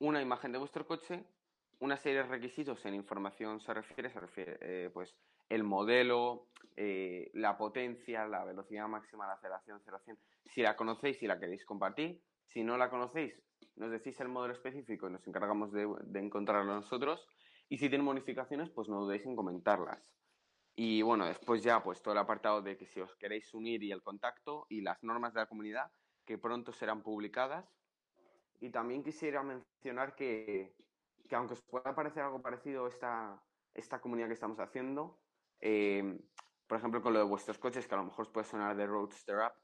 una 0.00 0.20
imagen 0.20 0.52
de 0.52 0.58
vuestro 0.58 0.86
coche, 0.86 1.24
una 1.78 1.96
serie 1.96 2.18
de 2.18 2.28
requisitos 2.28 2.84
en 2.84 2.94
información 2.94 3.58
se 3.62 3.72
refiere, 3.72 4.10
se 4.10 4.20
refiere 4.20 4.58
eh, 4.60 4.90
pues 4.92 5.16
el 5.48 5.64
modelo, 5.64 6.48
eh, 6.76 7.30
la 7.32 7.56
potencia, 7.56 8.26
la 8.26 8.44
velocidad 8.44 8.86
máxima, 8.86 9.26
la 9.26 9.32
aceleración, 9.32 9.78
aceleración, 9.78 10.18
si 10.44 10.60
la 10.60 10.76
conocéis 10.76 11.22
y 11.22 11.26
la 11.26 11.40
queréis 11.40 11.64
compartir, 11.64 12.20
si 12.44 12.62
no 12.62 12.76
la 12.76 12.90
conocéis, 12.90 13.40
nos 13.76 13.90
decís 13.90 14.20
el 14.20 14.28
modelo 14.28 14.52
específico 14.52 15.08
y 15.08 15.12
nos 15.12 15.26
encargamos 15.26 15.72
de, 15.72 15.88
de 16.02 16.20
encontrarlo 16.20 16.74
nosotros 16.74 17.26
y 17.70 17.78
si 17.78 17.88
tienen 17.88 18.04
modificaciones, 18.04 18.68
pues 18.68 18.90
no 18.90 19.00
dudéis 19.00 19.24
en 19.24 19.34
comentarlas. 19.34 20.12
Y 20.76 21.00
bueno, 21.00 21.24
después 21.24 21.62
ya 21.62 21.82
pues 21.82 22.02
todo 22.02 22.12
el 22.12 22.18
apartado 22.18 22.60
de 22.60 22.76
que 22.76 22.84
si 22.84 23.00
os 23.00 23.16
queréis 23.16 23.54
unir 23.54 23.82
y 23.82 23.90
el 23.90 24.02
contacto 24.02 24.66
y 24.68 24.82
las 24.82 25.02
normas 25.02 25.32
de 25.32 25.40
la 25.40 25.46
comunidad 25.46 25.90
que 26.28 26.36
pronto 26.36 26.72
serán 26.74 27.02
publicadas. 27.02 27.64
Y 28.60 28.68
también 28.68 29.02
quisiera 29.02 29.42
mencionar 29.42 30.14
que, 30.14 30.76
que 31.26 31.34
aunque 31.34 31.54
os 31.54 31.62
pueda 31.62 31.94
parecer 31.94 32.22
algo 32.22 32.42
parecido 32.42 32.86
esta, 32.86 33.42
esta 33.72 33.98
comunidad 34.02 34.26
que 34.26 34.34
estamos 34.34 34.60
haciendo, 34.60 35.22
eh, 35.58 36.20
por 36.66 36.76
ejemplo 36.76 37.00
con 37.00 37.14
lo 37.14 37.20
de 37.20 37.24
vuestros 37.24 37.56
coches, 37.56 37.88
que 37.88 37.94
a 37.94 37.96
lo 37.96 38.04
mejor 38.04 38.26
os 38.26 38.30
puede 38.30 38.46
sonar 38.46 38.76
de 38.76 38.86
Roadster 38.86 39.40
App, 39.40 39.56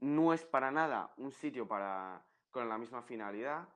no 0.00 0.32
es 0.32 0.42
para 0.46 0.70
nada 0.70 1.12
un 1.18 1.32
sitio 1.32 1.68
para, 1.68 2.24
con 2.50 2.66
la 2.66 2.78
misma 2.78 3.02
finalidad, 3.02 3.68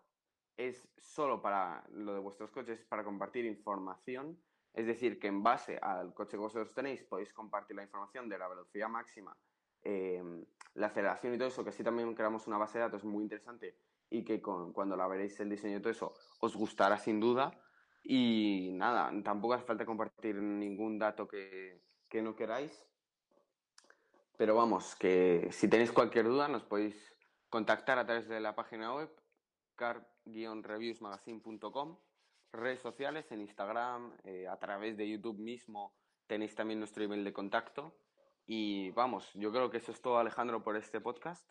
es 0.57 0.89
solo 0.97 1.43
para 1.43 1.85
lo 1.91 2.15
de 2.15 2.21
vuestros 2.21 2.51
coches, 2.51 2.87
para 2.87 3.05
compartir 3.05 3.45
información. 3.45 4.43
Es 4.73 4.87
decir, 4.87 5.19
que 5.19 5.27
en 5.27 5.43
base 5.43 5.77
al 5.77 6.15
coche 6.15 6.33
que 6.33 6.37
vosotros 6.39 6.73
tenéis 6.73 7.05
podéis 7.05 7.35
compartir 7.35 7.77
la 7.77 7.83
información 7.83 8.31
de 8.31 8.39
la 8.39 8.49
velocidad 8.49 8.89
máxima, 8.89 9.37
em, 9.85 10.45
la 10.75 10.89
aceleración 10.89 11.35
y 11.35 11.39
todo 11.39 11.49
eso, 11.49 11.63
que 11.63 11.71
así 11.71 11.85
también 11.85 12.15
creamos 12.15 12.47
una 12.47 12.59
base 12.59 12.79
de 12.79 12.85
datos 12.85 13.05
muy 13.05 13.23
interesante 13.23 13.77
y 14.11 14.25
que 14.25 14.43
cuando 14.43 14.97
la 14.97 15.07
veréis 15.07 15.39
el 15.41 15.51
diseño 15.51 15.79
y 15.79 15.81
todo 15.81 15.91
eso 15.91 16.15
os 16.41 16.57
gustará 16.57 16.99
sin 16.99 17.21
duda. 17.21 17.61
Y 18.03 18.73
nada, 18.75 19.11
tampoco 19.23 19.55
hace 19.55 19.65
falta 19.65 19.87
compartir 19.87 20.37
ningún 20.37 20.99
dato 20.99 21.27
que, 21.27 21.81
que 22.09 22.23
no 22.23 22.37
queráis. 22.37 22.85
Pero 24.37 24.57
vamos, 24.57 24.95
que 24.97 25.49
si 25.53 25.69
tenéis 25.69 25.93
cualquier 25.93 26.27
duda 26.27 26.49
nos 26.49 26.65
podéis 26.65 27.15
contactar 27.49 27.99
a 27.99 28.05
través 28.05 28.29
de 28.29 28.41
la 28.41 28.55
página 28.55 28.95
web 28.95 29.11
car-reviewsmagazine.com, 29.77 31.99
redes 32.53 32.81
sociales 32.81 33.31
en 33.31 33.41
Instagram, 33.41 34.13
eh, 34.25 34.49
a 34.49 34.59
través 34.59 34.97
de 34.97 35.09
YouTube 35.09 35.39
mismo 35.39 35.95
tenéis 36.27 36.55
también 36.55 36.81
nuestro 36.81 37.05
email 37.05 37.25
de 37.25 37.33
contacto. 37.33 37.97
Y 38.47 38.91
vamos, 38.91 39.31
yo 39.35 39.51
creo 39.51 39.71
que 39.71 39.79
eso 39.79 39.93
es 39.93 40.01
todo, 40.01 40.19
Alejandro, 40.19 40.63
por 40.63 40.77
este 40.77 41.01
podcast. 41.01 41.47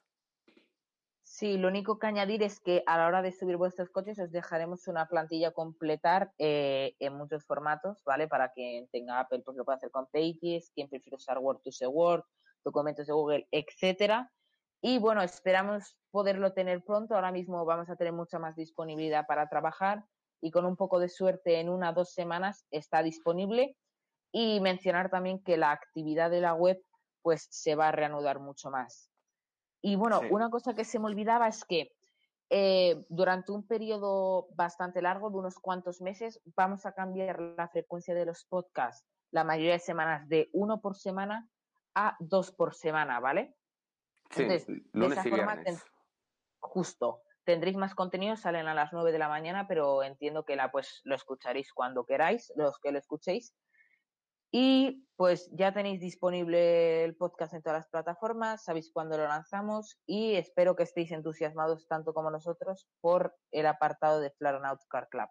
Sí, 1.23 1.57
lo 1.57 1.69
único 1.69 1.97
que 1.97 2.07
añadir 2.07 2.43
es 2.43 2.59
que 2.59 2.83
a 2.85 2.97
la 2.97 3.07
hora 3.07 3.21
de 3.21 3.31
subir 3.31 3.57
vuestros 3.57 3.89
coches 3.89 4.19
os 4.19 4.31
dejaremos 4.31 4.87
una 4.87 5.07
plantilla 5.07 5.51
completar 5.51 6.31
eh, 6.37 6.95
en 6.99 7.13
muchos 7.13 7.45
formatos, 7.45 8.03
¿vale? 8.03 8.27
Para 8.27 8.51
quien 8.51 8.87
tenga 8.89 9.19
Apple, 9.19 9.41
pues 9.43 9.57
lo 9.57 9.65
puede 9.65 9.77
hacer 9.77 9.89
con 9.89 10.05
Pages, 10.07 10.71
quien 10.75 10.89
prefiere 10.89 11.15
usar 11.15 11.39
Word 11.39 11.61
to 11.63 11.71
say 11.71 11.87
Word, 11.87 12.23
documentos 12.63 13.07
de 13.07 13.13
Google, 13.13 13.47
etcétera. 13.51 14.31
Y 14.81 14.99
bueno, 14.99 15.21
esperamos 15.21 15.97
poderlo 16.11 16.53
tener 16.53 16.83
pronto. 16.83 17.15
Ahora 17.15 17.31
mismo 17.31 17.63
vamos 17.65 17.89
a 17.89 17.95
tener 17.95 18.13
mucha 18.13 18.37
más 18.37 18.55
disponibilidad 18.55 19.25
para 19.25 19.47
trabajar 19.47 20.03
y 20.41 20.51
con 20.51 20.65
un 20.65 20.75
poco 20.75 20.99
de 20.99 21.07
suerte 21.07 21.61
en 21.61 21.69
una 21.69 21.91
o 21.91 21.93
dos 21.93 22.13
semanas 22.13 22.67
está 22.69 23.01
disponible. 23.01 23.77
Y 24.33 24.59
mencionar 24.59 25.09
también 25.09 25.41
que 25.41 25.55
la 25.55 25.71
actividad 25.71 26.29
de 26.29 26.41
la 26.41 26.53
web 26.53 26.83
pues 27.21 27.47
se 27.49 27.75
va 27.75 27.87
a 27.87 27.91
reanudar 27.93 28.39
mucho 28.39 28.69
más. 28.69 29.09
Y 29.81 29.95
bueno, 29.95 30.21
una 30.29 30.49
cosa 30.49 30.73
que 30.73 30.83
se 30.83 30.99
me 30.99 31.05
olvidaba 31.05 31.47
es 31.47 31.63
que 31.63 31.93
eh, 32.49 33.03
durante 33.09 33.51
un 33.51 33.65
periodo 33.65 34.47
bastante 34.55 35.01
largo, 35.01 35.29
de 35.29 35.37
unos 35.37 35.59
cuantos 35.59 36.01
meses, 36.01 36.41
vamos 36.55 36.85
a 36.85 36.93
cambiar 36.93 37.39
la 37.39 37.67
frecuencia 37.67 38.13
de 38.13 38.25
los 38.25 38.45
podcasts, 38.45 39.05
la 39.31 39.43
mayoría 39.43 39.73
de 39.73 39.79
semanas, 39.79 40.27
de 40.29 40.49
uno 40.53 40.81
por 40.81 40.95
semana 40.95 41.49
a 41.95 42.15
dos 42.19 42.51
por 42.51 42.75
semana, 42.75 43.19
¿vale? 43.19 43.55
Entonces, 44.29 44.67
de 44.67 45.05
esa 45.07 45.23
forma, 45.23 45.63
justo, 46.59 47.21
tendréis 47.43 47.77
más 47.77 47.95
contenido, 47.95 48.35
salen 48.35 48.67
a 48.67 48.73
las 48.73 48.93
9 48.93 49.11
de 49.11 49.19
la 49.19 49.29
mañana, 49.29 49.67
pero 49.67 50.03
entiendo 50.03 50.45
que 50.45 50.55
la, 50.55 50.71
pues, 50.71 51.01
lo 51.03 51.15
escucharéis 51.15 51.73
cuando 51.73 52.05
queráis, 52.05 52.51
los 52.55 52.79
que 52.79 52.91
lo 52.91 52.99
escuchéis. 52.99 53.53
Y 54.55 55.07
pues 55.15 55.49
ya 55.51 55.73
tenéis 55.73 55.99
disponible 55.99 57.03
el 57.03 57.15
podcast 57.15 57.55
en 57.55 57.63
todas 57.63 57.79
las 57.79 57.89
plataformas, 57.89 58.63
sabéis 58.63 58.91
cuándo 58.93 59.17
lo 59.17 59.23
lanzamos 59.27 59.97
y 60.05 60.35
espero 60.35 60.75
que 60.75 60.83
estéis 60.83 61.11
entusiasmados 61.11 61.87
tanto 61.87 62.13
como 62.13 62.29
nosotros 62.29 62.87
por 63.01 63.35
el 63.49 63.65
apartado 63.65 64.19
de 64.19 64.29
Flaronaut 64.29 64.79
Car 64.89 65.09
Club. 65.09 65.27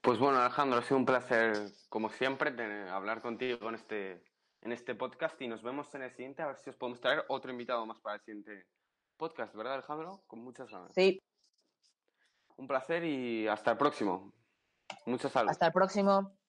Pues 0.00 0.18
bueno, 0.18 0.40
Alejandro, 0.40 0.78
ha 0.78 0.82
sido 0.82 0.96
un 0.96 1.04
placer, 1.04 1.52
como 1.90 2.08
siempre, 2.08 2.48
hablar 2.88 3.20
contigo 3.20 3.68
en 3.68 3.74
este 3.74 4.24
en 4.62 4.72
este 4.72 4.94
podcast 4.94 5.40
y 5.42 5.48
nos 5.48 5.62
vemos 5.62 5.94
en 5.94 6.02
el 6.02 6.10
siguiente 6.10 6.42
a 6.42 6.46
ver 6.46 6.56
si 6.56 6.70
os 6.70 6.76
podemos 6.76 7.00
traer 7.00 7.24
otro 7.28 7.50
invitado 7.50 7.84
más 7.84 8.00
para 8.00 8.16
el 8.16 8.22
siguiente 8.22 8.66
podcast, 9.18 9.54
¿verdad 9.54 9.74
Alejandro? 9.74 10.22
Con 10.26 10.42
muchas 10.42 10.70
ganas. 10.70 10.94
Sí. 10.94 11.22
Un 12.56 12.66
placer 12.66 13.04
y 13.04 13.46
hasta 13.46 13.72
el 13.72 13.76
próximo. 13.76 14.32
Muchas 15.04 15.32
saludos. 15.32 15.52
Hasta 15.52 15.66
el 15.66 15.72
próximo. 15.72 16.39